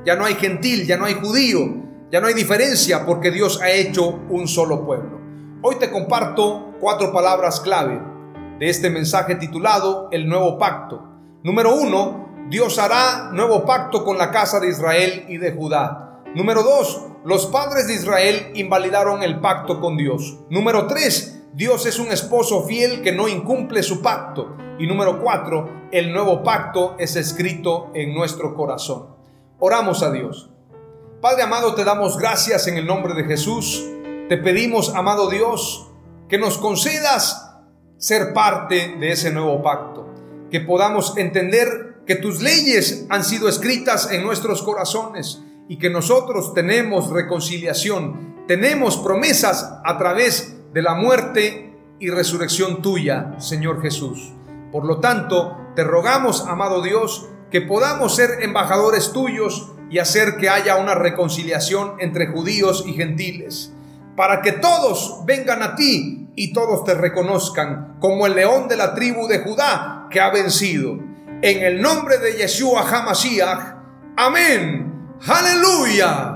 Ya 0.07 0.17
no 0.17 0.25
hay 0.25 0.37
gentil, 0.37 0.87
ya 0.87 0.97
no 0.97 1.05
hay 1.05 1.15
judío, 1.15 1.86
ya 2.11 2.21
no 2.21 2.29
hay 2.29 2.35
diferencia 2.35 3.05
porque 3.05 3.31
Dios 3.31 3.61
ha 3.61 3.71
hecho 3.71 4.21
un 4.31 4.47
solo 4.47 4.85
pueblo. 4.85 5.19
Hoy 5.63 5.77
te 5.77 5.91
comparto 5.91 6.75
cuatro 6.81 7.13
palabras 7.13 7.61
clave 7.61 8.01
de 8.61 8.69
este 8.69 8.91
mensaje 8.91 9.35
titulado 9.35 10.09
El 10.13 10.29
nuevo 10.29 10.57
pacto. 10.57 11.03
Número 11.43 11.75
uno, 11.75 12.47
Dios 12.49 12.79
hará 12.79 13.31
nuevo 13.33 13.65
pacto 13.65 14.05
con 14.05 14.19
la 14.19 14.31
casa 14.31 14.61
de 14.61 14.69
Israel 14.69 15.25
y 15.29 15.39
de 15.39 15.53
Judá. 15.53 16.23
Número 16.35 16.63
dos, 16.63 17.03
los 17.25 17.47
padres 17.47 17.89
de 17.89 17.95
Israel 17.95 18.53
invalidaron 18.55 19.23
el 19.25 19.41
pacto 19.41 19.81
con 19.81 19.97
Dios. 19.97 20.39
Número 20.49 20.87
tres, 20.87 21.43
Dios 21.55 21.87
es 21.87 21.99
un 21.99 22.13
esposo 22.13 22.63
fiel 22.63 23.03
que 23.03 23.11
no 23.11 23.27
incumple 23.27 23.83
su 23.83 24.01
pacto. 24.01 24.57
Y 24.79 24.87
número 24.87 25.21
cuatro, 25.21 25.69
el 25.91 26.13
nuevo 26.13 26.45
pacto 26.45 26.95
es 26.99 27.17
escrito 27.17 27.91
en 27.95 28.15
nuestro 28.15 28.55
corazón. 28.55 29.17
Oramos 29.59 30.03
a 30.03 30.13
Dios. 30.13 30.51
Padre 31.29 31.43
amado, 31.43 31.75
te 31.75 31.83
damos 31.83 32.17
gracias 32.17 32.69
en 32.69 32.77
el 32.77 32.87
nombre 32.87 33.13
de 33.13 33.25
Jesús. 33.25 33.85
Te 34.29 34.37
pedimos, 34.37 34.95
amado 34.95 35.29
Dios, 35.29 35.91
que 36.29 36.39
nos 36.39 36.57
concedas 36.57 37.51
ser 37.99 38.33
parte 38.33 38.95
de 39.01 39.11
ese 39.11 39.33
nuevo 39.33 39.61
pacto, 39.61 40.07
que 40.53 40.61
podamos 40.61 41.19
entender 41.19 41.97
que 42.07 42.15
tus 42.15 42.41
leyes 42.41 43.07
han 43.09 43.25
sido 43.25 43.49
escritas 43.49 44.13
en 44.13 44.23
nuestros 44.23 44.63
corazones 44.63 45.43
y 45.69 45.81
que 45.81 45.91
nosotros 45.91 46.55
tenemos 46.55 47.11
reconciliación, 47.11 48.45
tenemos 48.47 48.97
promesas 48.97 49.81
a 49.85 49.99
través 49.99 50.55
de 50.73 50.83
la 50.83 50.95
muerte 50.95 51.77
y 51.99 52.09
resurrección 52.09 52.83
tuya, 52.83 53.35
Señor 53.39 53.83
Jesús. 53.83 54.33
Por 54.71 54.85
lo 54.85 55.01
tanto, 55.01 55.57
te 55.75 55.83
rogamos, 55.83 56.47
amado 56.47 56.83
Dios, 56.83 57.27
que 57.51 57.63
podamos 57.63 58.15
ser 58.15 58.45
embajadores 58.45 59.11
tuyos 59.11 59.73
y 59.91 59.99
hacer 59.99 60.37
que 60.37 60.49
haya 60.49 60.77
una 60.77 60.95
reconciliación 60.95 61.95
entre 62.01 62.29
judíos 62.29 62.85
y 62.87 62.95
gentiles, 62.95 63.73
para 64.17 64.41
que 64.43 64.53
todos 64.53 65.23
vengan 65.25 65.63
a 65.63 65.75
ti 65.77 66.29
y 66.35 66.53
todos 66.53 66.85
te 66.85 66.95
reconozcan 66.95 67.97
como 68.01 68.27
el 68.27 68.35
león 68.35 68.69
de 68.69 68.77
la 68.77 68.95
tribu 68.95 69.27
de 69.27 69.41
Judá 69.41 70.09
que 70.11 70.21
ha 70.21 70.31
vencido. 70.31 70.99
En 71.43 71.63
el 71.63 71.81
nombre 71.81 72.19
de 72.19 72.33
Yeshua 72.33 72.83
HaMashiach. 72.83 73.77
Amén. 74.17 75.17
Aleluya. 75.27 76.36